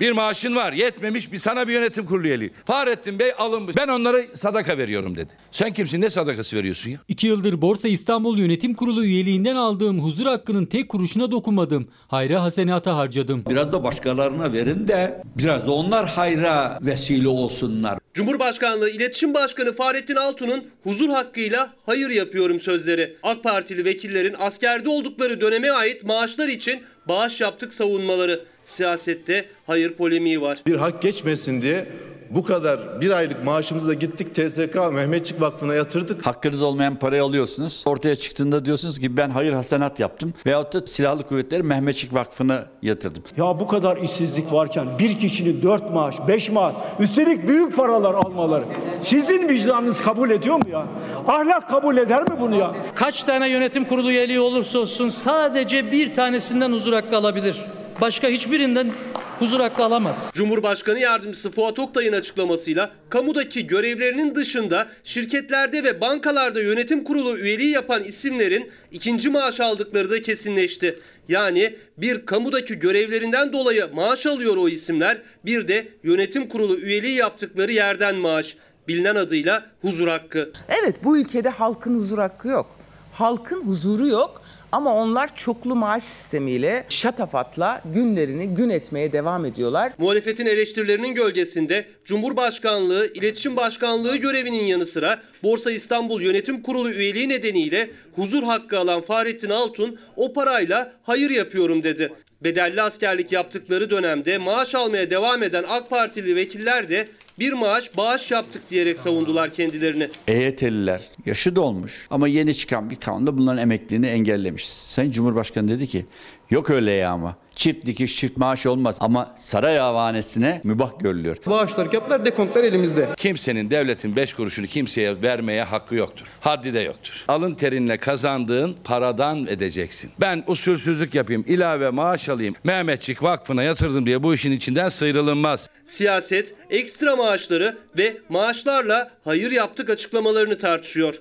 [0.00, 2.52] Bir maaşın var yetmemiş bir sana bir yönetim kurulu üyeliği.
[2.64, 3.76] Fahrettin Bey alınmış.
[3.76, 5.32] Ben onlara sadaka veriyorum dedi.
[5.50, 6.98] Sen kimsin ne sadakası veriyorsun ya?
[7.08, 11.88] İki yıldır Borsa İstanbul Yönetim Kurulu üyeliğinden aldığım huzur hakkının tek kuruşuna dokunmadım.
[12.08, 13.44] Hayra hasenata harcadım.
[13.50, 17.98] Biraz da başkalarına verin de biraz da onlar hayra vesile olsunlar.
[18.14, 23.16] Cumhurbaşkanlığı İletişim Başkanı Fahrettin Altun'un huzur hakkıyla hayır yapıyorum sözleri.
[23.22, 28.44] AK Partili vekillerin askerde oldukları döneme ait maaşlar için bağış yaptık savunmaları.
[28.62, 30.58] Siyasette hayır polemiği var.
[30.66, 31.86] Bir hak geçmesin diye
[32.30, 36.26] bu kadar bir aylık maaşımızı da gittik TSK Mehmetçik Vakfı'na yatırdık.
[36.26, 37.82] Hakkınız olmayan parayı alıyorsunuz.
[37.86, 40.34] Ortaya çıktığında diyorsunuz ki ben hayır hasenat yaptım.
[40.46, 43.22] Veyahut da Silahlı Kuvvetleri Mehmetçik Vakfı'na yatırdım.
[43.36, 48.64] Ya bu kadar işsizlik varken bir kişinin dört maaş, beş maaş, üstelik büyük paralar almaları.
[49.02, 50.86] Sizin vicdanınız kabul ediyor mu ya?
[51.28, 52.74] Ahlak kabul eder mi bunu ya?
[52.94, 57.56] Kaç tane yönetim kurulu üyeliği olursa olsun sadece bir tanesinden huzur hakkı alabilir.
[58.00, 58.92] Başka hiçbirinden
[59.38, 60.30] huzur hakkı alamaz.
[60.34, 68.02] Cumhurbaşkanı Yardımcısı Fuat Oktay'ın açıklamasıyla kamudaki görevlerinin dışında şirketlerde ve bankalarda yönetim kurulu üyeliği yapan
[68.02, 70.98] isimlerin ikinci maaş aldıkları da kesinleşti.
[71.28, 77.72] Yani bir kamudaki görevlerinden dolayı maaş alıyor o isimler, bir de yönetim kurulu üyeliği yaptıkları
[77.72, 78.56] yerden maaş.
[78.88, 80.52] Bilinen adıyla huzur hakkı.
[80.80, 82.76] Evet bu ülkede halkın huzur hakkı yok.
[83.12, 89.92] Halkın huzuru yok ama onlar çoklu maaş sistemiyle şatafatla günlerini gün etmeye devam ediyorlar.
[89.98, 97.90] Muhalefetin eleştirilerinin gölgesinde Cumhurbaşkanlığı, İletişim Başkanlığı görevinin yanı sıra Borsa İstanbul Yönetim Kurulu üyeliği nedeniyle
[98.14, 102.12] huzur hakkı alan Fahrettin Altun o parayla hayır yapıyorum dedi.
[102.40, 108.30] Bedelli askerlik yaptıkları dönemde maaş almaya devam eden AK Partili vekiller de bir maaş bağış
[108.30, 110.08] yaptık diyerek savundular kendilerini.
[110.28, 114.68] EYT'liler yaşı dolmuş ama yeni çıkan bir kanunda bunların emekliliğini engellemiş.
[114.68, 116.06] Sayın Cumhurbaşkanı dedi ki
[116.50, 121.36] yok öyle ya ama çift dikiş çift maaş olmaz ama saray avanesine mübah görülüyor.
[121.46, 123.08] Bağışlar yaptılar dekontlar elimizde.
[123.16, 126.26] Kimsenin devletin beş kuruşunu kimseye vermeye hakkı yoktur.
[126.40, 127.24] Haddi de yoktur.
[127.28, 130.10] Alın terinle kazandığın paradan edeceksin.
[130.20, 135.70] Ben usulsüzlük yapayım, ilave maaş alayım, Mehmetçik Vakfı'na yatırdım diye bu işin içinden sıyrılınmaz.
[135.84, 141.14] Siyaset, ekstra maaşları ve maaşlarla hayır yaptık açıklamalarını tartışıyor.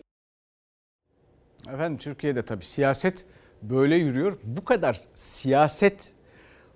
[1.74, 3.26] Efendim Türkiye'de tabii siyaset
[3.62, 4.38] böyle yürüyor.
[4.44, 6.14] Bu kadar siyaset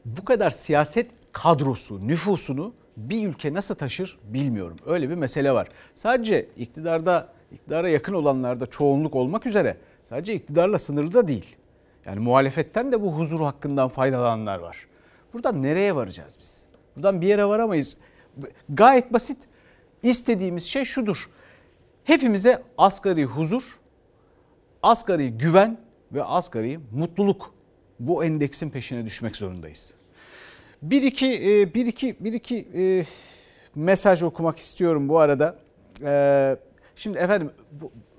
[0.06, 4.78] bu kadar siyaset kadrosu, nüfusunu bir ülke nasıl taşır bilmiyorum.
[4.86, 5.68] Öyle bir mesele var.
[5.96, 9.78] Sadece iktidarda iktidara yakın olanlarda çoğunluk olmak üzere
[10.10, 11.56] sadece iktidarla sınırlı da değil.
[12.06, 14.78] Yani muhalefetten de bu huzur hakkından faydalananlar var.
[15.34, 16.64] Buradan nereye varacağız biz?
[16.96, 17.98] Buradan bir yere varamayız.
[18.70, 19.38] Gayet basit.
[20.04, 21.30] İstediğimiz şey şudur.
[22.04, 23.64] Hepimize asgari huzur,
[24.84, 25.78] asgari güven
[26.12, 27.54] ve asgari mutluluk
[28.00, 29.94] bu endeksin peşine düşmek zorundayız.
[30.82, 33.04] Bir iki, e, bir iki, bir iki e,
[33.76, 35.56] mesaj okumak istiyorum bu arada.
[36.04, 36.56] E,
[36.96, 37.52] şimdi efendim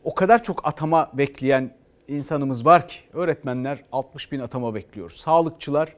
[0.05, 1.75] o kadar çok atama bekleyen
[2.09, 5.11] insanımız var ki öğretmenler 60 bin atama bekliyor.
[5.11, 5.95] Sağlıkçılar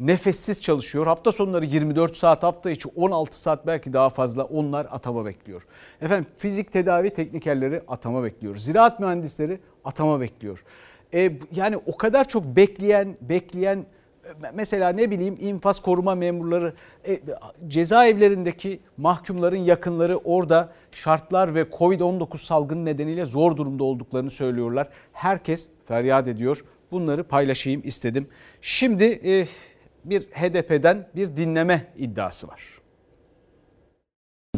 [0.00, 1.06] nefessiz çalışıyor.
[1.06, 5.66] Hafta sonları 24 saat hafta içi 16 saat belki daha fazla onlar atama bekliyor.
[6.00, 8.56] Efendim fizik tedavi teknikerleri atama bekliyor.
[8.56, 10.64] Ziraat mühendisleri atama bekliyor.
[11.14, 13.86] E, yani o kadar çok bekleyen bekleyen
[14.54, 16.72] mesela ne bileyim infaz koruma memurları
[17.06, 17.20] e,
[17.68, 24.88] cezaevlerindeki mahkumların yakınları orada şartlar ve Covid-19 salgını nedeniyle zor durumda olduklarını söylüyorlar.
[25.12, 26.64] Herkes feryat ediyor.
[26.90, 28.28] Bunları paylaşayım istedim.
[28.60, 29.46] Şimdi e,
[30.04, 32.62] bir HDP'den bir dinleme iddiası var.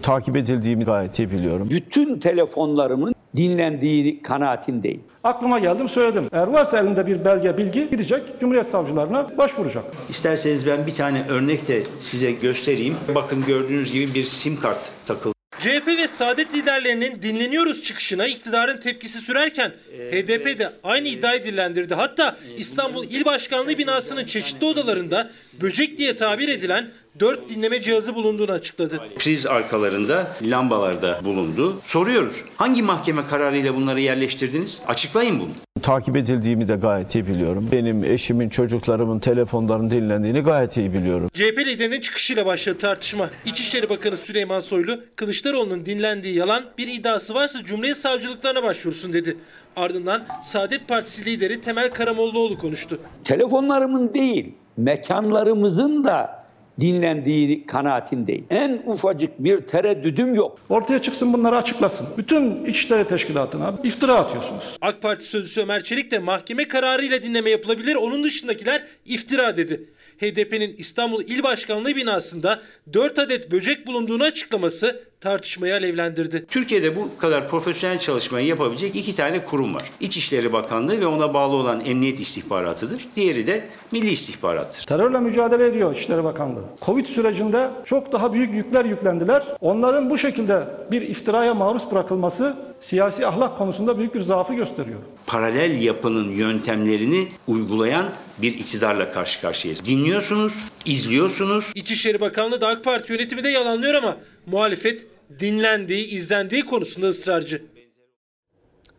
[0.02, 1.68] Takip edildiğimi gayet iyi biliyorum.
[1.70, 5.02] Bütün telefonlarımın dinlendiği kanaatindeyim.
[5.24, 6.24] Aklıma geldim söyledim.
[6.32, 9.84] Eğer varsa elinde bir belge bilgi gidecek Cumhuriyet Savcılarına başvuracak.
[10.08, 12.96] İsterseniz ben bir tane örnek de size göstereyim.
[13.14, 15.34] Bakın gördüğünüz gibi bir sim kart takıldı.
[15.58, 19.72] CHP ve Saadet liderlerinin dinleniyoruz çıkışına iktidarın tepkisi sürerken
[20.12, 21.94] HDP de aynı iddiayı dillendirdi.
[21.94, 25.30] Hatta İstanbul İl Başkanlığı binasının çeşitli odalarında
[25.62, 29.00] böcek diye tabir edilen 4 dinleme cihazı bulunduğunu açıkladı.
[29.18, 31.80] Priz arkalarında lambalarda bulundu.
[31.82, 32.44] Soruyoruz.
[32.56, 34.82] Hangi mahkeme kararıyla bunları yerleştirdiniz?
[34.86, 35.48] Açıklayın bunu.
[35.82, 37.68] Takip edildiğimi de gayet iyi biliyorum.
[37.72, 41.30] Benim eşimin, çocuklarımın telefonlarının dinlendiğini gayet iyi biliyorum.
[41.34, 43.30] CHP liderinin çıkışıyla başladı tartışma.
[43.46, 49.36] İçişleri Bakanı Süleyman Soylu, Kılıçdaroğlu'nun dinlendiği yalan bir iddiası varsa Cumhuriyet Savcılıklarına başvursun dedi.
[49.76, 52.98] Ardından Saadet Partisi lideri Temel Karamollaoğlu konuştu.
[53.24, 56.39] Telefonlarımın değil, mekanlarımızın da
[56.80, 58.46] dinlendiği kanaatindeyim.
[58.50, 60.58] En ufacık bir tereddüdüm yok.
[60.68, 62.06] Ortaya çıksın bunları açıklasın.
[62.16, 64.64] Bütün İçişleri Teşkilatı'na iftira atıyorsunuz.
[64.80, 67.94] AK Parti sözcüsü Ömer Çelik de mahkeme kararıyla dinleme yapılabilir.
[67.94, 69.88] Onun dışındakiler iftira dedi.
[70.20, 72.62] HDP'nin İstanbul İl Başkanlığı binasında
[72.92, 76.46] 4 adet böcek bulunduğunu açıklaması tartışmayı alevlendirdi.
[76.46, 79.82] Türkiye'de bu kadar profesyonel çalışmayı yapabilecek iki tane kurum var.
[80.00, 83.06] İçişleri Bakanlığı ve ona bağlı olan Emniyet İstihbaratı'dır.
[83.16, 84.82] Diğeri de Milli İstihbarattır.
[84.82, 86.64] Terörle mücadele ediyor İçişleri Bakanlığı.
[86.82, 89.42] Covid sürecinde çok daha büyük yükler yüklendiler.
[89.60, 94.98] Onların bu şekilde bir iftiraya maruz bırakılması siyasi ahlak konusunda büyük bir zaafı gösteriyor.
[95.26, 98.06] Paralel yapının yöntemlerini uygulayan
[98.42, 99.84] bir iktidarla karşı karşıyayız.
[99.84, 101.72] Dinliyorsunuz, izliyorsunuz.
[101.74, 104.16] İçişleri Bakanlığı da AK Parti yönetimi de yalanlıyor ama
[104.46, 105.06] muhalefet
[105.40, 107.62] dinlendiği, izlendiği konusunda ısrarcı.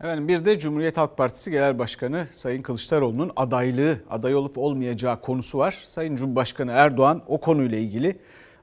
[0.00, 5.58] Efendim bir de Cumhuriyet Halk Partisi Genel Başkanı Sayın Kılıçdaroğlu'nun adaylığı, aday olup olmayacağı konusu
[5.58, 5.78] var.
[5.84, 8.16] Sayın Cumhurbaşkanı Erdoğan o konuyla ilgili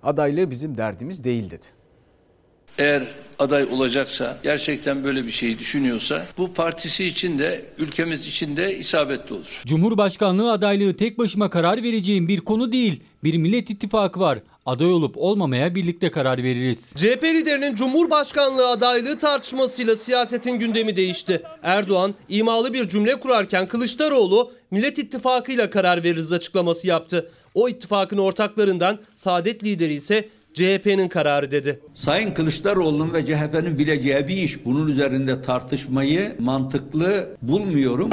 [0.03, 1.65] adaylığı bizim derdimiz değil dedi.
[2.77, 3.03] Eğer
[3.39, 9.35] aday olacaksa, gerçekten böyle bir şeyi düşünüyorsa bu partisi için de ülkemiz için de isabetli
[9.35, 9.61] olur.
[9.65, 13.03] Cumhurbaşkanlığı adaylığı tek başıma karar vereceğim bir konu değil.
[13.23, 14.39] Bir millet ittifakı var.
[14.65, 16.79] Aday olup olmamaya birlikte karar veririz.
[16.95, 21.43] CHP liderinin Cumhurbaşkanlığı adaylığı tartışmasıyla siyasetin gündemi değişti.
[21.63, 27.31] Erdoğan imalı bir cümle kurarken Kılıçdaroğlu Millet İttifakı'yla karar veririz açıklaması yaptı.
[27.53, 31.79] O ittifakın ortaklarından Saadet lideri ise CHP'nin kararı dedi.
[31.93, 34.65] Sayın Kılıçdaroğlu'nun ve CHP'nin bileceği bir iş.
[34.65, 38.09] Bunun üzerinde tartışmayı mantıklı bulmuyorum.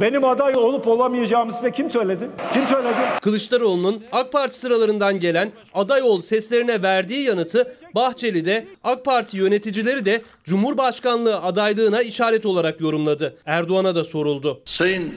[0.00, 2.30] Benim aday olup olamayacağımı size kim söyledi?
[2.52, 2.94] Kim söyledi?
[3.22, 10.04] Kılıçdaroğlu'nun AK Parti sıralarından gelen aday ol seslerine verdiği yanıtı Bahçeli de AK Parti yöneticileri
[10.04, 13.36] de Cumhurbaşkanlığı adaylığına işaret olarak yorumladı.
[13.46, 14.60] Erdoğan'a da soruldu.
[14.64, 15.14] Sayın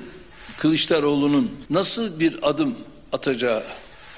[0.57, 2.75] Kılıçdaroğlu'nun nasıl bir adım
[3.13, 3.63] atacağı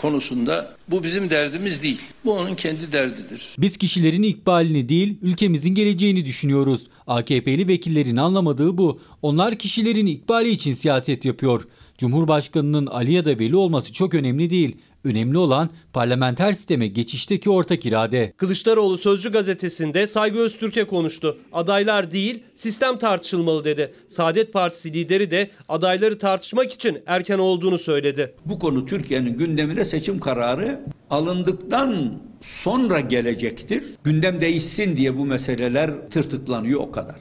[0.01, 2.01] konusunda bu bizim derdimiz değil.
[2.25, 3.47] Bu onun kendi derdidir.
[3.57, 6.87] Biz kişilerin ikbalini değil, ülkemizin geleceğini düşünüyoruz.
[7.07, 8.99] AKP'li vekillerin anlamadığı bu.
[9.21, 11.63] Onlar kişilerin ikbali için siyaset yapıyor.
[11.97, 14.75] Cumhurbaşkanının Ali ya da Veli olması çok önemli değil.
[15.03, 18.33] Önemli olan parlamenter sisteme geçişteki ortak irade.
[18.37, 21.37] Kılıçdaroğlu Sözcü gazetesinde Saygı Öztürk'e konuştu.
[21.53, 23.93] Adaylar değil, sistem tartışılmalı dedi.
[24.09, 28.35] Saadet Partisi lideri de adayları tartışmak için erken olduğunu söyledi.
[28.45, 33.83] Bu konu Türkiye'nin gündemine seçim kararı alındıktan sonra gelecektir.
[34.03, 37.15] Gündem değişsin diye bu meseleler tırtıklanıyor o kadar.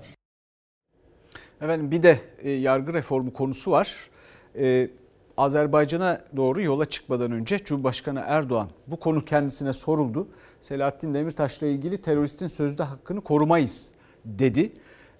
[1.60, 3.96] Efendim bir de e, yargı reformu konusu var.
[4.58, 4.90] E,
[5.40, 10.28] Azerbaycan'a doğru yola çıkmadan önce Cumhurbaşkanı Erdoğan bu konu kendisine soruldu.
[10.60, 13.92] Selahattin Demirtaş'la ilgili teröristin sözde hakkını korumayız
[14.24, 14.72] dedi.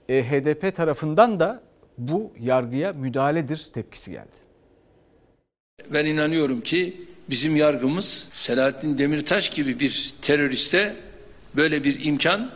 [0.08, 1.62] E, HDP tarafından da
[1.98, 4.36] bu yargıya müdahaledir tepkisi geldi.
[5.92, 10.96] Ben inanıyorum ki bizim yargımız Selahattin Demirtaş gibi bir teröriste
[11.56, 12.50] böyle bir imkan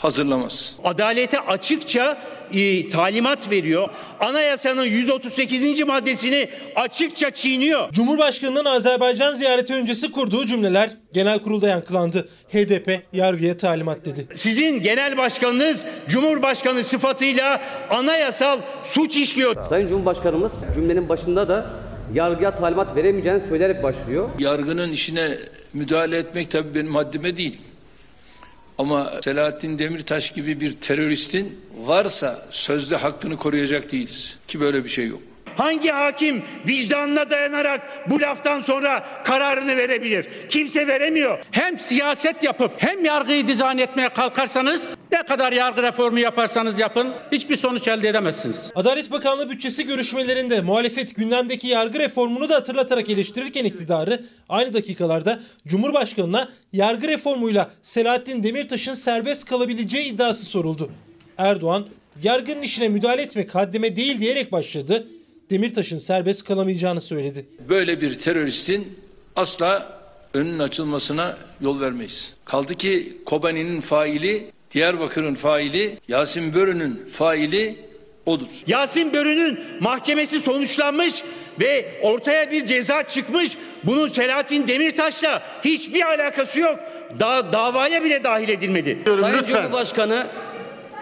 [0.00, 0.76] hazırlamaz.
[0.84, 2.18] Adalete açıkça
[2.52, 3.88] e, talimat veriyor.
[4.20, 5.80] Anayasanın 138.
[5.80, 7.92] maddesini açıkça çiğniyor.
[7.92, 12.28] Cumhurbaşkanının Azerbaycan ziyareti öncesi kurduğu cümleler genel kurulda yankılandı.
[12.48, 14.26] HDP yargıya talimat dedi.
[14.34, 17.60] Sizin genel başkanınız Cumhurbaşkanı sıfatıyla
[17.90, 19.56] anayasal suç işliyor.
[19.68, 21.66] Sayın Cumhurbaşkanımız cümlenin başında da
[22.14, 24.28] yargıya talimat veremeyeceğini söyleyerek başlıyor.
[24.38, 25.28] Yargının işine
[25.74, 27.60] müdahale etmek tabii benim haddime değil.
[28.80, 34.38] Ama Selahattin Demirtaş gibi bir teröristin varsa sözde hakkını koruyacak değiliz.
[34.48, 35.22] Ki böyle bir şey yok.
[35.60, 40.26] Hangi hakim vicdanına dayanarak bu laftan sonra kararını verebilir?
[40.48, 41.38] Kimse veremiyor.
[41.50, 47.56] Hem siyaset yapıp hem yargıyı dizayn etmeye kalkarsanız ne kadar yargı reformu yaparsanız yapın hiçbir
[47.56, 48.72] sonuç elde edemezsiniz.
[48.74, 56.48] Adalet Bakanlığı bütçesi görüşmelerinde muhalefet gündemdeki yargı reformunu da hatırlatarak eleştirirken iktidarı aynı dakikalarda Cumhurbaşkanı'na
[56.72, 60.90] yargı reformuyla Selahattin Demirtaş'ın serbest kalabileceği iddiası soruldu.
[61.38, 61.86] Erdoğan
[62.22, 65.06] yargının işine müdahale etmek haddime değil diyerek başladı.
[65.50, 67.46] Demirtaş'ın serbest kalamayacağını söyledi.
[67.68, 68.98] Böyle bir teröristin
[69.36, 70.00] asla
[70.34, 72.34] önünün açılmasına yol vermeyiz.
[72.44, 77.76] Kaldı ki Kobani'nin faili, Diyarbakır'ın faili, Yasin Börü'nün faili
[78.26, 78.46] odur.
[78.66, 81.22] Yasin Börü'nün mahkemesi sonuçlanmış
[81.60, 83.58] ve ortaya bir ceza çıkmış.
[83.84, 86.78] Bunun Selahattin Demirtaş'la hiçbir alakası yok.
[87.20, 88.98] Da davaya bile dahil edilmedi.
[89.20, 89.62] Sayın Lütfen.
[89.62, 90.26] Cumhurbaşkanı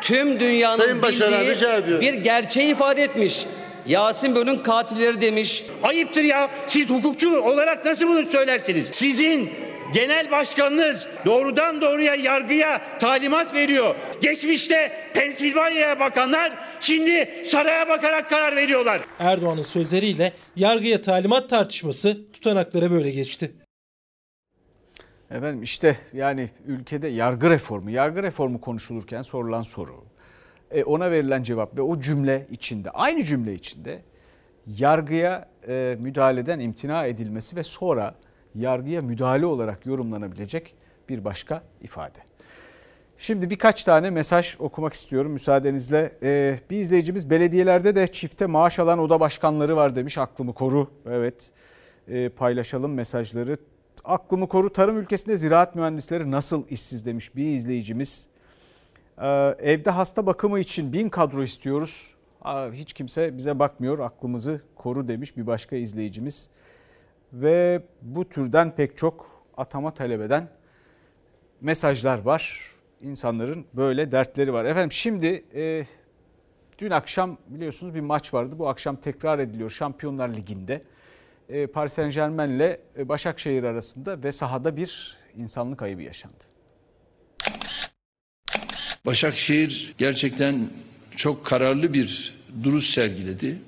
[0.01, 3.47] tüm dünyanın Sayın Başaran, bildiği bir gerçeği ifade etmiş.
[3.89, 5.65] Yasin Bölük'ün katilleri demiş.
[5.83, 6.51] Ayıptır ya.
[6.67, 8.89] Siz hukukçu olarak nasıl bunu söylersiniz?
[8.93, 9.51] Sizin
[9.95, 13.95] genel başkanınız doğrudan doğruya yargıya talimat veriyor.
[14.21, 19.01] Geçmişte Pensilvanya'ya bakanlar şimdi saraya bakarak karar veriyorlar.
[19.19, 23.53] Erdoğan'ın sözleriyle yargıya talimat tartışması tutanaklara böyle geçti.
[25.31, 30.05] Efendim işte yani ülkede yargı reformu, yargı reformu konuşulurken sorulan soru,
[30.71, 34.03] e, ona verilen cevap ve o cümle içinde, aynı cümle içinde
[34.67, 38.15] yargıya e, müdahaleden imtina edilmesi ve sonra
[38.55, 40.75] yargıya müdahale olarak yorumlanabilecek
[41.09, 42.19] bir başka ifade.
[43.21, 46.13] Şimdi birkaç tane mesaj okumak istiyorum müsaadenizle.
[46.23, 50.19] Ee, bir izleyicimiz belediyelerde de çifte maaş alan oda başkanları var demiş.
[50.19, 50.91] Aklımı koru.
[51.07, 51.51] Evet
[52.09, 53.57] ee, paylaşalım mesajları.
[54.05, 58.29] Aklımı koru tarım ülkesinde ziraat mühendisleri nasıl işsiz demiş bir izleyicimiz.
[59.21, 62.15] Ee, evde hasta bakımı için bin kadro istiyoruz.
[62.73, 66.51] Hiç kimse bize bakmıyor aklımızı koru demiş bir başka izleyicimiz.
[67.33, 70.49] Ve bu türden pek çok atama talep eden
[71.61, 72.73] mesajlar var.
[73.01, 74.65] İnsanların böyle dertleri var.
[74.65, 75.87] Efendim şimdi e,
[76.79, 78.59] dün akşam biliyorsunuz bir maç vardı.
[78.59, 80.83] Bu akşam tekrar ediliyor Şampiyonlar Ligi'nde.
[81.49, 86.58] E, Paris Saint Germain ile Başakşehir arasında ve sahada bir insanlık ayıbı yaşandı.
[89.09, 90.71] Başakşehir gerçekten
[91.17, 92.35] çok kararlı bir
[92.65, 93.59] duruş sergiledi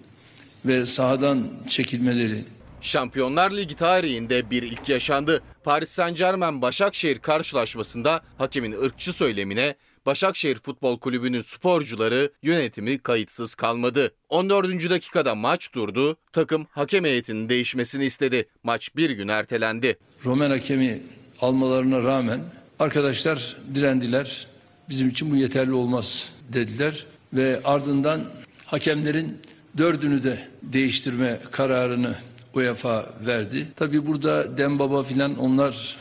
[0.66, 2.38] ve sahadan çekilmeleri
[2.80, 5.42] Şampiyonlar Ligi tarihinde bir ilk yaşandı.
[5.64, 9.74] Paris Saint Germain Başakşehir karşılaşmasında hakemin ırkçı söylemine
[10.06, 14.14] Başakşehir Futbol Kulübü'nün sporcuları yönetimi kayıtsız kalmadı.
[14.28, 14.90] 14.
[14.90, 16.16] dakikada maç durdu.
[16.32, 18.48] Takım hakem heyetinin değişmesini istedi.
[18.62, 19.98] Maç bir gün ertelendi.
[20.24, 21.02] Romen hakemi
[21.40, 22.40] almalarına rağmen
[22.78, 24.50] arkadaşlar direndiler.
[24.90, 28.24] Bizim için bu yeterli olmaz dediler ve ardından
[28.66, 29.38] hakemlerin
[29.78, 32.14] dördünü de değiştirme kararını
[32.54, 33.68] UEFA verdi.
[33.76, 35.96] Tabii burada Dembaba filan onlar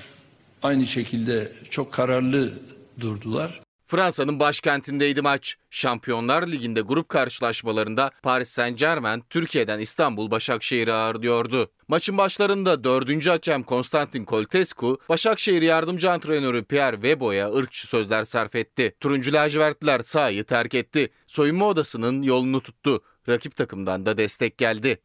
[0.63, 2.53] aynı şekilde çok kararlı
[2.99, 3.61] durdular.
[3.89, 5.55] Fransa'nın başkentindeydi maç.
[5.69, 11.71] Şampiyonlar Ligi'nde grup karşılaşmalarında Paris Saint Germain Türkiye'den İstanbul Başakşehir'i ağırlıyordu.
[11.87, 13.27] Maçın başlarında 4.
[13.27, 18.95] hakem Konstantin Koltescu, Başakşehir yardımcı antrenörü Pierre Webo'ya ırkçı sözler sarf etti.
[18.99, 21.09] Turuncu lacivertliler sahayı terk etti.
[21.27, 23.03] Soyunma odasının yolunu tuttu.
[23.29, 24.97] Rakip takımdan da destek geldi.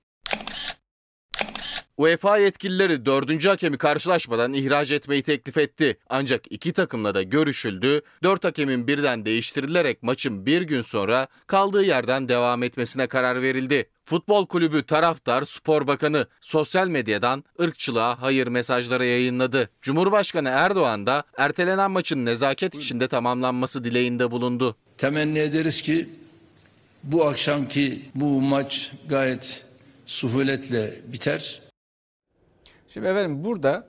[1.96, 5.98] UEFA yetkilileri dördüncü hakemi karşılaşmadan ihraç etmeyi teklif etti.
[6.08, 8.00] Ancak iki takımla da görüşüldü.
[8.22, 13.88] Dört hakemin birden değiştirilerek maçın bir gün sonra kaldığı yerden devam etmesine karar verildi.
[14.04, 19.70] Futbol kulübü taraftar spor bakanı sosyal medyadan ırkçılığa hayır mesajları yayınladı.
[19.82, 24.76] Cumhurbaşkanı Erdoğan da ertelenen maçın nezaket içinde tamamlanması dileğinde bulundu.
[24.98, 26.08] Temenni ederiz ki
[27.02, 29.64] bu akşamki bu maç gayet
[30.06, 31.63] suhuletle biter.
[32.94, 33.86] Şimdi efendim burada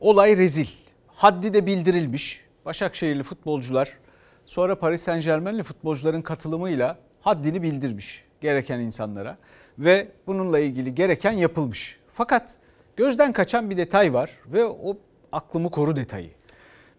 [0.00, 0.66] olay rezil.
[1.06, 2.44] Haddi de bildirilmiş.
[2.64, 3.98] Başakşehirli futbolcular
[4.46, 9.36] sonra Paris Saint Germain'li futbolcuların katılımıyla haddini bildirmiş gereken insanlara
[9.78, 11.98] ve bununla ilgili gereken yapılmış.
[12.12, 12.56] Fakat
[12.96, 14.98] gözden kaçan bir detay var ve o
[15.32, 16.30] aklımı koru detayı.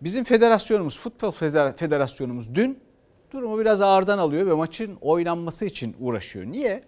[0.01, 1.31] Bizim federasyonumuz, futbol
[1.77, 2.79] federasyonumuz dün
[3.31, 6.45] durumu biraz ağırdan alıyor ve maçın oynanması için uğraşıyor.
[6.45, 6.83] Niye?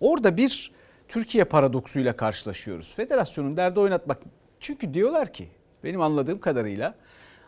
[0.00, 0.73] Orada bir
[1.08, 2.94] Türkiye paradoksuyla karşılaşıyoruz.
[2.94, 4.18] Federasyonun derdi oynatmak.
[4.60, 5.48] Çünkü diyorlar ki
[5.84, 6.94] benim anladığım kadarıyla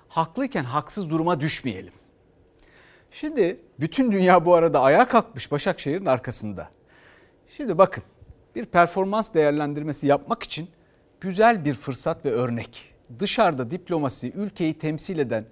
[0.08, 1.92] haklıyken haksız duruma düşmeyelim.
[3.10, 6.70] Şimdi bütün dünya bu arada ayağa kalkmış Başakşehir'in arkasında.
[7.48, 8.02] Şimdi bakın
[8.54, 10.68] bir performans değerlendirmesi yapmak için
[11.20, 12.94] güzel bir fırsat ve örnek.
[13.18, 15.44] Dışarıda diplomasi, ülkeyi temsil eden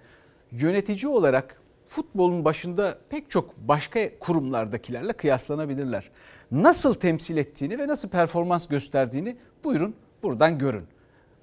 [0.53, 6.11] yönetici olarak futbolun başında pek çok başka kurumlardakilerle kıyaslanabilirler.
[6.53, 10.85] Nasıl temsil ettiğini ve nasıl performans gösterdiğini buyurun buradan görün.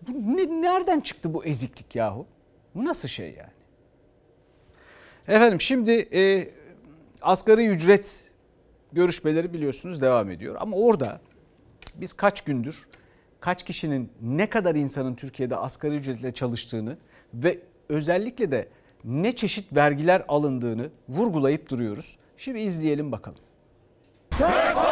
[0.08, 2.26] Bu ne, nereden çıktı bu eziklik yahu?
[2.76, 3.52] Bu nasıl şey yani?
[5.28, 6.50] Efendim şimdi e,
[7.22, 8.32] asgari ücret
[8.94, 10.56] görüşmeleri biliyorsunuz devam ediyor.
[10.60, 11.22] Ama orada
[11.96, 12.76] biz kaç gündür
[13.42, 16.98] kaç kişinin ne kadar insanın Türkiye'de asgari ücretle çalıştığını
[17.34, 18.68] ve özellikle de
[19.04, 22.18] ne çeşit vergiler alındığını vurgulayıp duruyoruz.
[22.38, 23.40] Şimdi izleyelim bakalım.
[24.34, 24.91] Sefalete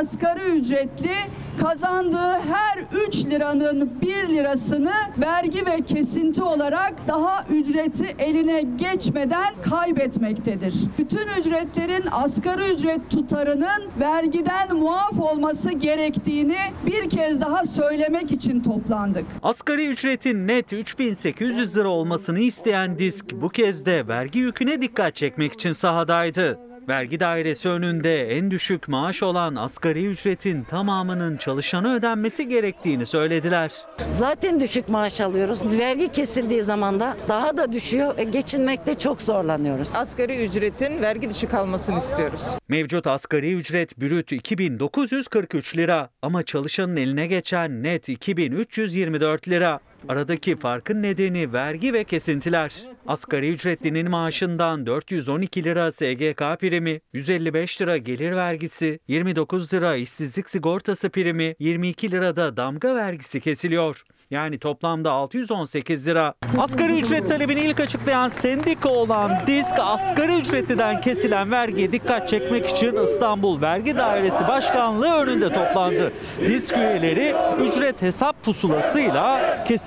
[0.00, 1.14] Asgari ücretli
[1.60, 10.74] kazandığı her 3 liranın 1 lirasını vergi ve kesinti olarak daha ücreti eline geçmeden kaybetmektedir.
[10.98, 19.26] Bütün ücretlerin asgari ücret tutarının vergiden muaf olması gerektiğini bir kez daha söylemek için toplandık.
[19.42, 25.52] Asgari ücretin net 3800 lira olmasını isteyen disk bu kez de vergi yüküne dikkat çekmek
[25.52, 26.69] için sahadaydı.
[26.90, 33.72] Vergi dairesi önünde en düşük maaş olan asgari ücretin tamamının çalışana ödenmesi gerektiğini söylediler.
[34.12, 35.78] Zaten düşük maaş alıyoruz.
[35.78, 38.14] Vergi kesildiği zaman da daha da düşüyor.
[38.18, 39.90] E, geçinmekte çok zorlanıyoruz.
[39.94, 42.58] Asgari ücretin vergi dışı kalmasını istiyoruz.
[42.68, 49.80] Mevcut asgari ücret brüt 2943 lira ama çalışanın eline geçen net 2324 lira.
[50.08, 52.72] Aradaki farkın nedeni vergi ve kesintiler.
[53.06, 61.10] Asgari ücretlinin maaşından 412 lira SGK primi, 155 lira gelir vergisi, 29 lira işsizlik sigortası
[61.10, 64.02] primi, 22 lirada damga vergisi kesiliyor.
[64.30, 66.34] Yani toplamda 618 lira.
[66.58, 72.96] Asgari ücret talebini ilk açıklayan sendika olan DİSK asgari ücretliden kesilen vergiye dikkat çekmek için
[72.96, 76.12] İstanbul Vergi Dairesi Başkanlığı önünde toplandı.
[76.40, 77.34] DİSK üyeleri
[77.66, 79.40] ücret hesap pusulasıyla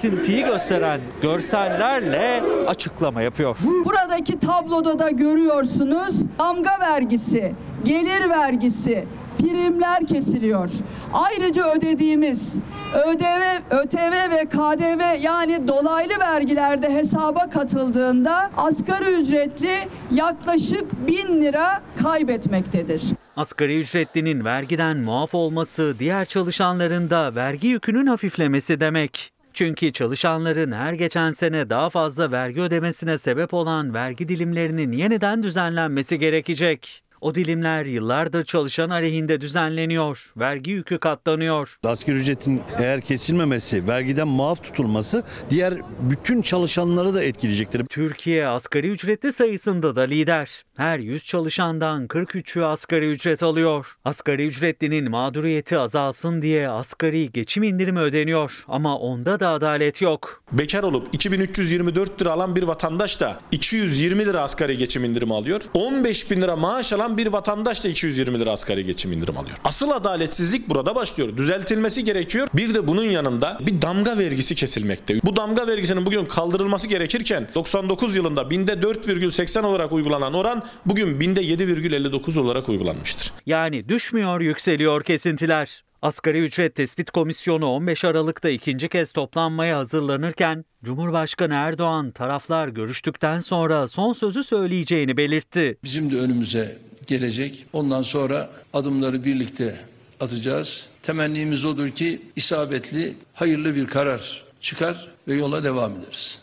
[0.03, 3.57] kesintiyi gösteren görsellerle açıklama yapıyor.
[3.85, 9.05] Buradaki tabloda da görüyorsunuz damga vergisi, gelir vergisi,
[9.39, 10.69] primler kesiliyor.
[11.13, 12.55] Ayrıca ödediğimiz
[12.93, 19.75] ÖDV, ÖTV ve KDV yani dolaylı vergilerde hesaba katıldığında asgari ücretli
[20.11, 23.03] yaklaşık 1000 lira kaybetmektedir.
[23.37, 29.33] Asgari ücretlinin vergiden muaf olması diğer çalışanların da vergi yükünün hafiflemesi demek.
[29.53, 36.19] Çünkü çalışanların her geçen sene daha fazla vergi ödemesine sebep olan vergi dilimlerinin yeniden düzenlenmesi
[36.19, 37.03] gerekecek.
[37.23, 40.31] O dilimler yıllardır çalışan aleyhinde düzenleniyor.
[40.37, 41.79] Vergi yükü katlanıyor.
[41.83, 45.73] Asgari ücretin eğer kesilmemesi, vergiden muaf tutulması diğer
[46.09, 47.85] bütün çalışanları da etkileyecektir.
[47.85, 50.63] Türkiye asgari ücretli sayısında da lider.
[50.77, 53.85] Her 100 çalışandan 43'ü asgari ücret alıyor.
[54.05, 60.43] Asgari ücretlinin mağduriyeti azalsın diye asgari geçim indirimi ödeniyor ama onda da adalet yok.
[60.51, 65.61] Bekar olup 2324 lira alan bir vatandaş da 220 lira asgari geçim indirimi alıyor.
[65.73, 69.57] 15 bin lira maaş alan bir vatandaş da 220 lira asgari geçim indirim alıyor.
[69.63, 71.37] Asıl adaletsizlik burada başlıyor.
[71.37, 72.47] Düzeltilmesi gerekiyor.
[72.53, 75.19] Bir de bunun yanında bir damga vergisi kesilmekte.
[75.23, 81.41] Bu damga vergisinin bugün kaldırılması gerekirken 99 yılında binde 4,80 olarak uygulanan oran bugün binde
[81.41, 83.33] 7,59 olarak uygulanmıştır.
[83.45, 85.83] Yani düşmüyor yükseliyor kesintiler.
[86.01, 93.87] Asgari ücret tespit komisyonu 15 Aralık'ta ikinci kez toplanmaya hazırlanırken Cumhurbaşkanı Erdoğan taraflar görüştükten sonra
[93.87, 95.77] son sözü söyleyeceğini belirtti.
[95.83, 97.65] Bizim de önümüze gelecek.
[97.73, 99.75] Ondan sonra adımları birlikte
[100.19, 100.89] atacağız.
[101.01, 106.39] Temennimiz odur ki isabetli, hayırlı bir karar çıkar ve yola devam ederiz.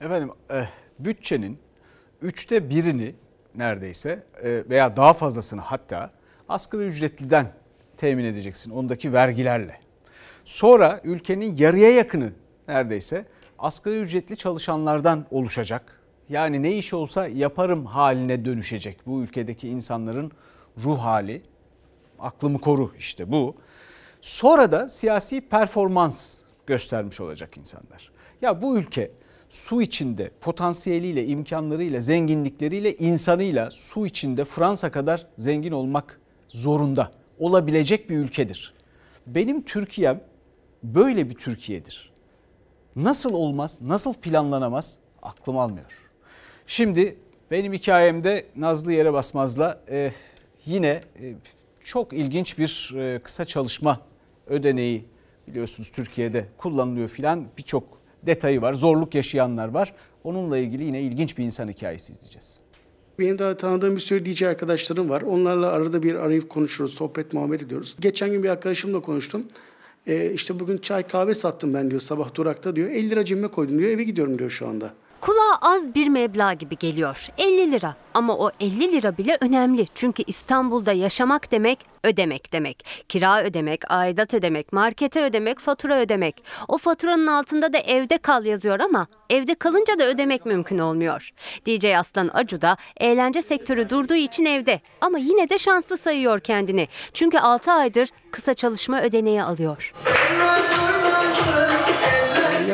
[0.00, 0.68] Efendim e,
[0.98, 1.58] bütçenin
[2.22, 3.14] üçte birini
[3.54, 6.10] neredeyse e, veya daha fazlasını hatta
[6.48, 7.52] asgari ücretliden
[7.96, 9.80] temin edeceksin ondaki vergilerle.
[10.44, 12.32] Sonra ülkenin yarıya yakını
[12.68, 13.24] neredeyse
[13.58, 16.00] asgari ücretli çalışanlardan oluşacak.
[16.28, 20.32] Yani ne iş olsa yaparım haline dönüşecek bu ülkedeki insanların
[20.78, 21.42] ruh hali.
[22.18, 23.56] Aklımı koru işte bu.
[24.20, 28.10] Sonra da siyasi performans göstermiş olacak insanlar.
[28.42, 29.10] Ya bu ülke
[29.48, 38.16] su içinde potansiyeliyle, imkanlarıyla, zenginlikleriyle, insanıyla su içinde Fransa kadar zengin olmak zorunda olabilecek bir
[38.16, 38.74] ülkedir.
[39.26, 40.20] Benim Türkiye'm
[40.82, 42.12] böyle bir Türkiye'dir.
[42.96, 45.86] Nasıl olmaz, nasıl planlanamaz aklım almıyor.
[46.66, 47.16] Şimdi
[47.50, 50.12] benim hikayemde Nazlı Yere Basmaz'la e,
[50.66, 51.34] yine e,
[51.84, 54.00] çok ilginç bir e, kısa çalışma
[54.46, 55.04] ödeneği
[55.48, 57.95] biliyorsunuz Türkiye'de kullanılıyor filan birçok
[58.26, 58.74] detayı var.
[58.74, 59.94] Zorluk yaşayanlar var.
[60.24, 62.60] Onunla ilgili yine ilginç bir insan hikayesi izleyeceğiz.
[63.18, 65.22] Benim daha tanıdığım bir sürü DJ arkadaşlarım var.
[65.22, 67.96] Onlarla arada bir arayıp konuşuruz, sohbet, muhabbet ediyoruz.
[68.00, 69.46] Geçen gün bir arkadaşımla konuştum.
[70.06, 72.90] Ee, işte bugün çay kahve sattım ben diyor sabah durakta diyor.
[72.90, 74.94] 50 lira cebime koydum diyor eve gidiyorum diyor şu anda.
[75.26, 77.28] Kulağa az bir meblağ gibi geliyor.
[77.38, 77.94] 50 lira.
[78.14, 79.86] Ama o 50 lira bile önemli.
[79.94, 83.04] Çünkü İstanbul'da yaşamak demek ödemek demek.
[83.08, 86.44] Kira ödemek, aidat ödemek, markete ödemek, fatura ödemek.
[86.68, 91.30] O faturanın altında da evde kal yazıyor ama evde kalınca da ödemek mümkün olmuyor.
[91.66, 96.88] DJ Aslan Acu da eğlence sektörü durduğu için evde ama yine de şanslı sayıyor kendini.
[97.12, 99.92] Çünkü 6 aydır kısa çalışma ödeneği alıyor.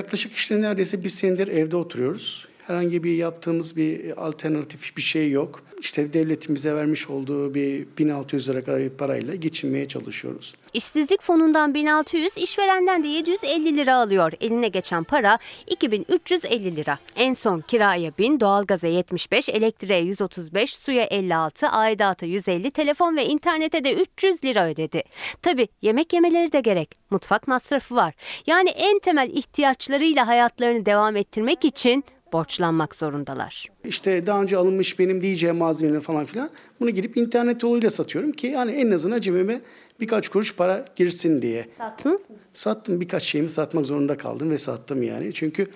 [0.02, 2.48] Yaklaşık işte neredeyse bir senedir evde oturuyoruz.
[2.66, 5.62] Herhangi bir yaptığımız bir alternatif bir şey yok.
[5.80, 10.54] İşte devletin bize vermiş olduğu bir 1600 lira kadar bir parayla geçinmeye çalışıyoruz.
[10.72, 14.32] İşsizlik fonundan 1600, işverenden de 750 lira alıyor.
[14.40, 16.98] Eline geçen para 2350 lira.
[17.16, 23.84] En son kiraya 1000, doğalgaza 75, elektriğe 135, suya 56, aidata 150, telefon ve internete
[23.84, 25.02] de 300 lira ödedi.
[25.42, 26.90] Tabi yemek yemeleri de gerek.
[27.10, 28.14] Mutfak masrafı var.
[28.46, 33.66] Yani en temel ihtiyaçlarıyla hayatlarını devam ettirmek için borçlanmak zorundalar.
[33.84, 38.46] İşte daha önce alınmış benim diyeceğim malzemeleri falan filan bunu girip internet yoluyla satıyorum ki
[38.46, 39.60] yani en azından cebime
[40.00, 41.68] birkaç kuruş para girsin diye.
[41.78, 42.36] Sattınız mı?
[42.54, 45.32] Sattım birkaç şeyimi satmak zorunda kaldım ve sattım yani.
[45.32, 45.66] Çünkü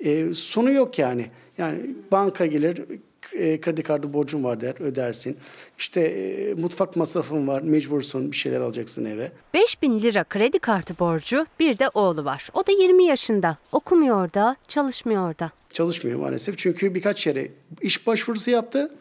[0.00, 1.26] e, sonu yok yani.
[1.58, 1.78] Yani
[2.12, 2.84] banka gelir
[3.32, 5.36] e, kredi kartı borcum var der ödersin.
[5.78, 9.32] İşte e, mutfak masrafın var mecbursun bir şeyler alacaksın eve.
[9.54, 12.48] 5000 lira kredi kartı borcu bir de oğlu var.
[12.54, 13.56] O da 20 yaşında.
[13.72, 15.50] Okumuyor da çalışmıyor da.
[15.72, 17.48] Çalışmıyor maalesef çünkü birkaç yere
[17.80, 18.94] iş başvurusu yaptı.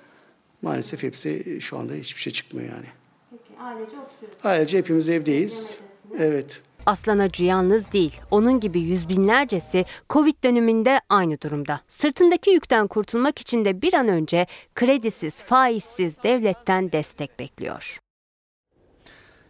[0.61, 2.85] Maalesef hepsi şu anda hiçbir şey çıkmıyor yani.
[3.31, 4.39] Peki, ailece oturuyoruz.
[4.43, 5.79] Ailece hepimiz evdeyiz.
[6.19, 6.61] Evet.
[6.85, 8.21] Aslan Acı yalnız değil.
[8.31, 11.81] Onun gibi yüz binlercesi Covid döneminde aynı durumda.
[11.87, 17.99] Sırtındaki yükten kurtulmak için de bir an önce kredisiz, faizsiz devletten destek bekliyor.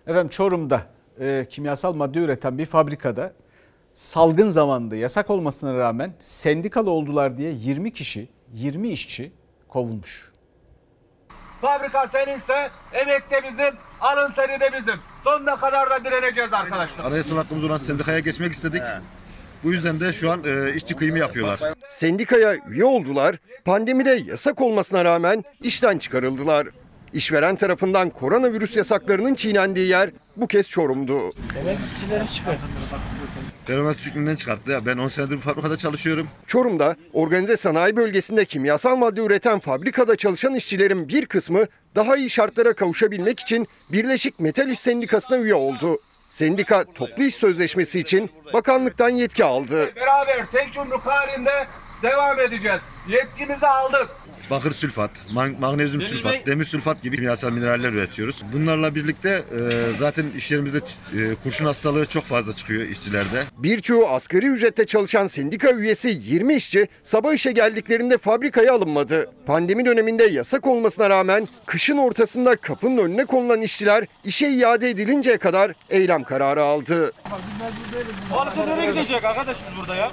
[0.07, 0.81] Efendim Çorum'da
[1.19, 3.33] e, kimyasal madde üreten bir fabrikada
[3.93, 9.31] salgın zamanında yasak olmasına rağmen sendikalı oldular diye 20 kişi, 20 işçi
[9.67, 10.34] kovulmuş.
[11.61, 14.95] Fabrika seninse emek de bizim, alın teri de bizim.
[15.23, 17.05] Sonuna kadar da direneceğiz arkadaşlar.
[17.05, 18.81] Anayasal hakkımız olan sendikaya geçmek istedik.
[19.63, 21.59] Bu yüzden de şu an e, işçi kıyımı yapıyorlar.
[21.89, 23.35] Sendikaya üye oldular,
[23.65, 26.67] pandemide yasak olmasına rağmen işten çıkarıldılar.
[27.13, 31.19] İşveren tarafından koronavirüs yasaklarının çiğnendiği yer bu kez Çorum'du.
[31.59, 32.59] Emekçileri çıkarttı.
[33.67, 34.85] Devlet hükmünden çıkarttı ya.
[34.85, 36.27] Ben 10 senedir bu fabrikada çalışıyorum.
[36.47, 42.73] Çorum'da organize sanayi bölgesinde kimyasal madde üreten fabrikada çalışan işçilerin bir kısmı daha iyi şartlara
[42.73, 45.99] kavuşabilmek için Birleşik Metal İş Sendikası'na üye oldu.
[46.29, 49.95] Sendika toplu iş sözleşmesi için bakanlıktan yetki aldı.
[49.95, 51.51] Beraber tek yumruk halinde
[52.05, 52.79] devam edeceğiz.
[53.07, 54.07] Yetkimizi aldık.
[54.51, 58.41] Bakır sülfat, mag- magnezyum sülfat, demir sülfat gibi kimyasal mineraller üretiyoruz.
[58.53, 59.59] Bunlarla birlikte e,
[59.99, 63.43] zaten iş yerimizde ç- e, kurşun hastalığı çok fazla çıkıyor işçilerde.
[63.57, 69.31] Birçoğu asgari ücretle çalışan sendika üyesi 20 işçi sabah işe geldiklerinde fabrikaya alınmadı.
[69.45, 75.71] Pandemi döneminde yasak olmasına rağmen kışın ortasında kapının önüne konulan işçiler işe iade edilinceye kadar
[75.89, 77.11] eylem kararı aldı.
[78.31, 80.11] Balıklı nereye gidecek arkadaş biz burada ya?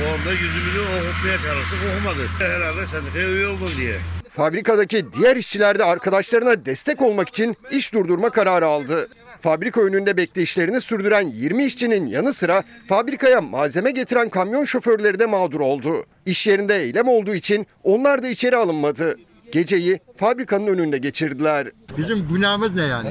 [0.00, 2.26] Bu anda yüzümüzü okutmaya çalıştık, okumadı.
[2.38, 3.96] Herhalde sendikaya üye oldum diye.
[4.30, 9.08] Fabrikadaki diğer işçiler de arkadaşlarına destek olmak için iş durdurma kararı aldı.
[9.40, 15.60] Fabrika önünde bekleyişlerini sürdüren 20 işçinin yanı sıra fabrikaya malzeme getiren kamyon şoförleri de mağdur
[15.60, 16.04] oldu.
[16.26, 19.18] İş yerinde eylem olduğu için onlar da içeri alınmadı.
[19.52, 21.68] Geceyi fabrikanın önünde geçirdiler.
[21.96, 23.08] Bizim günahımız ne yani?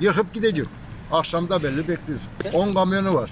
[0.00, 0.66] Yıkıp gidecek.
[1.12, 2.28] Akşamda belli bekliyoruz.
[2.52, 3.30] 10 kamyonu var.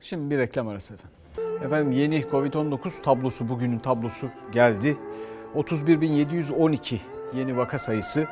[0.00, 1.16] Şimdi bir reklam arası efendim.
[1.64, 4.96] Efendim yeni Covid-19 tablosu bugünün tablosu geldi.
[5.56, 6.96] 31.712
[7.34, 8.26] yeni vaka sayısı.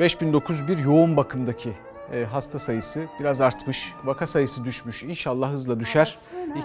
[0.00, 1.72] 5091 yoğun bakımdaki
[2.12, 3.92] e, hasta sayısı biraz artmış.
[4.04, 5.02] Vaka sayısı düşmüş.
[5.02, 6.18] İnşallah hızla düşer.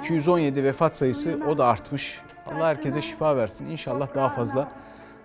[0.04, 2.22] 217 vefat sayısı o da artmış.
[2.48, 3.66] Allah herkese şifa versin.
[3.66, 4.72] İnşallah daha fazla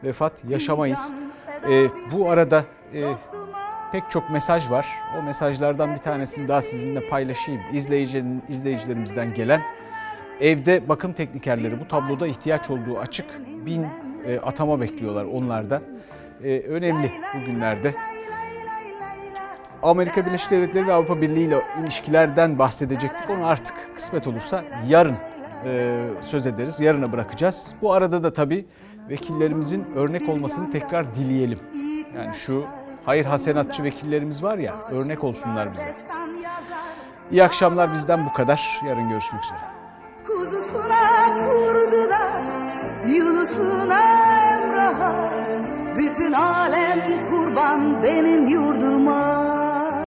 [0.04, 1.14] vefat yaşamayız.
[1.70, 3.04] E, bu arada e,
[3.94, 4.86] pek çok mesaj var.
[5.18, 7.60] O mesajlardan bir tanesini daha sizinle paylaşayım.
[7.72, 9.60] İzleyicilerin, izleyicilerimizden gelen
[10.40, 13.26] evde bakım teknikerleri bu tabloda ihtiyaç olduğu açık.
[13.66, 13.86] Bin
[14.26, 15.82] e, atama bekliyorlar onlarda.
[16.44, 17.94] E, önemli bugünlerde.
[19.82, 23.30] Amerika Birleşik Devletleri ve Avrupa Birliği ile ilişkilerden bahsedecektik.
[23.30, 25.16] Onu artık kısmet olursa yarın
[25.66, 26.80] e, söz ederiz.
[26.80, 27.74] Yarına bırakacağız.
[27.82, 28.66] Bu arada da tabii
[29.08, 31.58] vekillerimizin örnek olmasını tekrar dileyelim.
[32.16, 32.64] Yani şu
[33.06, 35.94] hayır hasenatçı vekillerimiz var ya örnek olsunlar bize.
[37.30, 38.80] İyi akşamlar bizden bu kadar.
[38.88, 39.58] Yarın görüşmek üzere.
[40.26, 42.42] Kuzusuna kurdular
[43.06, 44.00] Yunus'una
[44.52, 45.30] Emrah'a
[45.96, 47.00] Bütün alem
[47.30, 49.53] kurban benim yurduma